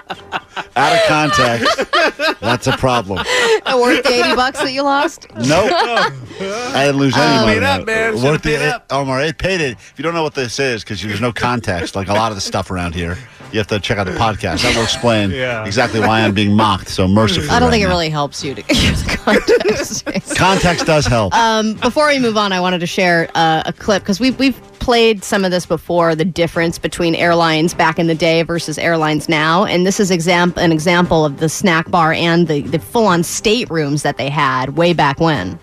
Out 0.74 0.92
of 0.94 1.00
context. 1.06 2.40
That's 2.40 2.66
a 2.66 2.72
problem. 2.76 3.18
Worth 3.18 4.02
the 4.04 4.22
80 4.24 4.34
bucks 4.36 4.58
that 4.60 4.72
you 4.72 4.82
lost? 4.82 5.26
Nope. 5.34 5.70
I 5.72 6.84
didn't 6.86 6.96
lose 6.96 7.16
any 7.16 7.24
Um, 7.36 7.40
money. 7.42 7.54
Paid 7.54 7.62
up, 7.62 7.74
on 7.74 7.80
it. 7.80 7.86
man. 7.86 8.12
Should've 8.12 8.22
Worth 8.24 8.42
paid 8.42 8.56
the, 8.58 8.76
up. 8.76 8.86
Omar, 8.90 9.20
it 9.22 9.38
paid 9.38 9.60
it. 9.60 9.72
If 9.72 9.94
you 9.96 10.02
don't 10.02 10.14
know 10.14 10.22
what 10.22 10.34
this 10.34 10.58
is, 10.58 10.82
because 10.82 11.02
there's 11.02 11.20
no 11.20 11.32
context, 11.32 11.94
like 11.96 12.08
a 12.08 12.14
lot 12.14 12.32
of 12.32 12.36
the 12.36 12.40
stuff 12.40 12.70
around 12.70 12.94
here, 12.94 13.18
you 13.52 13.58
have 13.58 13.66
to 13.68 13.78
check 13.80 13.98
out 13.98 14.04
the 14.06 14.12
podcast. 14.12 14.62
That 14.62 14.74
will 14.74 14.82
explain 14.84 15.30
Yeah. 15.30 15.64
exactly 15.66 16.00
why 16.00 16.22
I'm 16.22 16.32
being 16.34 16.56
mocked 16.56 16.88
so 16.88 17.06
mercifully. 17.06 17.50
I 17.50 17.58
don't 17.58 17.68
right 17.68 17.72
think 17.72 17.82
it 17.84 17.86
now. 17.88 17.92
really 17.92 18.08
helps 18.10 18.42
you 18.42 18.54
to 18.54 18.62
get 18.62 18.96
the 18.96 19.16
context. 19.24 20.36
Context 20.36 20.86
does 20.86 21.06
help. 21.06 21.34
Um, 21.34 21.74
before 21.74 22.08
we 22.08 22.18
move 22.18 22.36
on, 22.38 22.52
I 22.52 22.60
wanted 22.60 22.78
to 22.80 22.86
share 22.86 23.28
uh, 23.34 23.62
a 23.66 23.72
clip 23.72 24.02
because 24.02 24.18
we've 24.20 24.38
we've 24.38 24.58
played 24.82 25.22
some 25.22 25.44
of 25.44 25.50
this 25.50 25.64
before. 25.64 26.14
The 26.14 26.24
difference 26.24 26.78
between 26.78 27.14
airlines 27.14 27.72
back 27.72 27.98
in 27.98 28.08
the 28.08 28.14
day 28.14 28.42
versus 28.42 28.78
airlines 28.78 29.28
now, 29.28 29.64
and 29.64 29.86
this 29.86 30.00
is 30.00 30.10
exam- 30.10 30.52
an 30.56 30.72
example 30.72 31.24
of 31.24 31.38
the 31.38 31.48
snack 31.48 31.90
bar 31.90 32.12
and 32.12 32.48
the 32.48 32.62
the 32.62 32.78
full 32.78 33.06
on 33.06 33.22
staterooms 33.22 34.02
that 34.02 34.18
they 34.18 34.28
had 34.28 34.76
way 34.76 34.92
back 34.92 35.20
when. 35.20 35.58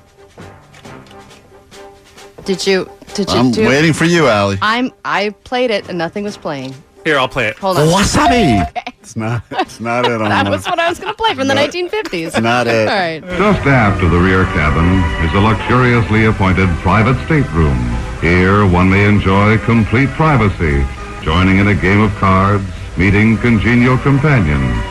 Did 2.46 2.66
you? 2.66 2.90
Did 3.14 3.30
you? 3.30 3.38
I'm 3.38 3.52
do 3.52 3.68
waiting 3.68 3.94
for 3.94 4.06
you, 4.06 4.28
Allie. 4.28 4.58
I'm. 4.62 4.92
I 5.04 5.32
played 5.44 5.70
it 5.72 5.90
and 5.90 5.98
nothing 5.98 6.24
was 6.24 6.38
playing. 6.38 6.74
Here, 7.04 7.18
I'll 7.18 7.28
play 7.28 7.48
it. 7.48 7.58
Hold 7.58 7.78
on. 7.78 7.88
Wasabi. 7.88 8.72
It's 9.10 9.16
not. 9.16 9.42
It's 9.50 9.80
not 9.80 10.06
it. 10.06 10.20
That 10.20 10.46
Omar. 10.46 10.52
was 10.52 10.68
what 10.68 10.78
I 10.78 10.88
was 10.88 11.00
going 11.00 11.12
to 11.12 11.18
play 11.18 11.34
from 11.34 11.48
the 11.48 11.56
1950s. 11.56 12.40
Not 12.44 12.68
it. 12.68 12.88
All 12.88 12.94
right. 12.94 13.24
Just 13.24 13.66
aft 13.66 14.04
of 14.04 14.12
the 14.12 14.20
rear 14.20 14.44
cabin 14.54 14.86
is 15.26 15.34
a 15.34 15.40
luxuriously 15.40 16.26
appointed 16.26 16.70
private 16.84 17.16
stateroom. 17.26 17.99
Here 18.22 18.66
one 18.68 18.90
may 18.90 19.06
enjoy 19.08 19.58
complete 19.60 20.10
privacy, 20.10 20.86
joining 21.24 21.60
in 21.60 21.70
a 21.70 21.74
game 21.74 22.02
of 22.02 22.14
cards, 22.16 22.66
meeting 22.98 23.38
congenial 23.38 23.98
companions, 23.98 24.84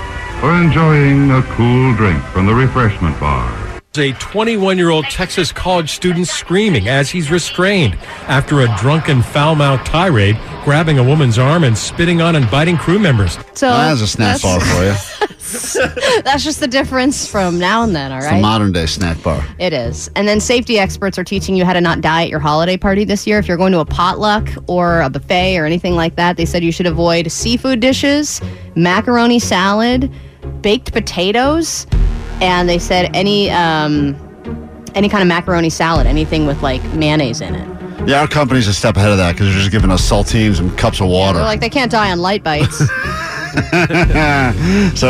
or 0.42 0.54
enjoying 0.54 1.30
a 1.30 1.42
cool 1.42 1.94
drink 1.94 2.24
from 2.32 2.46
the 2.46 2.54
refreshment 2.54 3.20
bar. 3.20 3.67
A 3.98 4.12
21 4.12 4.78
year 4.78 4.90
old 4.90 5.04
Texas 5.06 5.50
college 5.50 5.90
student 5.90 6.28
screaming 6.28 6.88
as 6.88 7.10
he's 7.10 7.30
restrained 7.30 7.94
after 8.28 8.60
a 8.60 8.76
drunken 8.78 9.22
foul 9.22 9.54
mouthed 9.56 9.86
tirade, 9.86 10.38
grabbing 10.64 10.98
a 10.98 11.02
woman's 11.04 11.38
arm 11.38 11.64
and 11.64 11.76
spitting 11.76 12.20
on 12.20 12.36
and 12.36 12.48
biting 12.50 12.76
crew 12.76 12.98
members. 12.98 13.34
So 13.54 13.68
That's 13.68 14.00
a 14.00 14.06
snack 14.06 14.40
bar 14.42 14.60
for 14.60 14.84
you. 14.84 14.94
That's 16.22 16.44
just 16.44 16.60
the 16.60 16.68
difference 16.68 17.26
from 17.26 17.58
now 17.58 17.82
and 17.82 17.94
then. 17.96 18.12
all 18.12 18.18
right? 18.18 18.34
It's 18.34 18.38
a 18.38 18.40
modern 18.42 18.70
day 18.72 18.86
snack 18.86 19.22
bar. 19.22 19.44
It 19.58 19.72
is. 19.72 20.10
And 20.14 20.28
then 20.28 20.40
safety 20.40 20.78
experts 20.78 21.18
are 21.18 21.24
teaching 21.24 21.56
you 21.56 21.64
how 21.64 21.72
to 21.72 21.80
not 21.80 22.00
die 22.00 22.24
at 22.24 22.28
your 22.28 22.40
holiday 22.40 22.76
party 22.76 23.04
this 23.04 23.26
year. 23.26 23.38
If 23.38 23.48
you're 23.48 23.56
going 23.56 23.72
to 23.72 23.80
a 23.80 23.84
potluck 23.84 24.48
or 24.68 25.00
a 25.00 25.10
buffet 25.10 25.56
or 25.58 25.64
anything 25.64 25.94
like 25.94 26.16
that, 26.16 26.36
they 26.36 26.44
said 26.44 26.62
you 26.62 26.72
should 26.72 26.86
avoid 26.86 27.32
seafood 27.32 27.80
dishes, 27.80 28.40
macaroni 28.76 29.38
salad, 29.38 30.12
baked 30.60 30.92
potatoes, 30.92 31.86
and 32.40 32.68
they 32.68 32.78
said 32.78 33.10
any 33.14 33.50
um, 33.50 34.16
any 34.94 35.08
kind 35.08 35.22
of 35.22 35.28
macaroni 35.28 35.70
salad, 35.70 36.06
anything 36.06 36.46
with 36.46 36.62
like 36.62 36.82
mayonnaise 36.94 37.40
in 37.40 37.54
it. 37.54 38.08
Yeah, 38.08 38.20
our 38.20 38.28
company's 38.28 38.68
a 38.68 38.74
step 38.74 38.96
ahead 38.96 39.10
of 39.10 39.18
that 39.18 39.32
because 39.32 39.48
they're 39.48 39.58
just 39.58 39.70
giving 39.70 39.90
us 39.90 40.08
saltines 40.08 40.60
and 40.60 40.76
cups 40.78 41.00
of 41.00 41.08
water. 41.08 41.38
They're 41.38 41.46
like 41.46 41.60
they 41.60 41.68
can't 41.68 41.90
die 41.90 42.10
on 42.10 42.20
light 42.20 42.42
bites. 42.42 42.78
so 42.78 42.86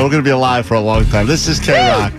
we're 0.03 0.11
going 0.11 0.23
to 0.23 0.23
be 0.23 0.31
alive 0.31 0.67
for 0.67 0.75
a 0.75 0.81
long 0.81 1.05
time. 1.07 1.27
This 1.27 1.49
is 1.49 1.61
K 1.61 1.91
Rock. 1.91 2.13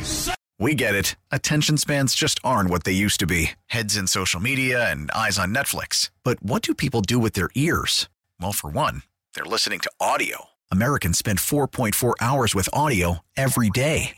We 0.59 0.75
get 0.75 0.93
it. 0.93 1.15
Attention 1.31 1.77
spans 1.77 2.13
just 2.13 2.39
aren't 2.43 2.69
what 2.69 2.83
they 2.83 2.91
used 2.91 3.19
to 3.21 3.25
be 3.25 3.51
heads 3.67 3.95
in 3.95 4.07
social 4.07 4.41
media 4.41 4.91
and 4.91 5.09
eyes 5.11 5.39
on 5.39 5.53
Netflix. 5.53 6.11
But 6.23 6.43
what 6.43 6.61
do 6.61 6.75
people 6.75 7.01
do 7.01 7.17
with 7.17 7.33
their 7.33 7.49
ears? 7.55 8.09
Well, 8.39 8.51
for 8.51 8.69
one, 8.69 9.03
they're 9.33 9.45
listening 9.45 9.79
to 9.79 9.91
audio. 9.99 10.45
Americans 10.69 11.17
spend 11.17 11.39
4.4 11.39 12.13
hours 12.19 12.53
with 12.53 12.69
audio 12.73 13.19
every 13.37 13.69
day. 13.69 14.17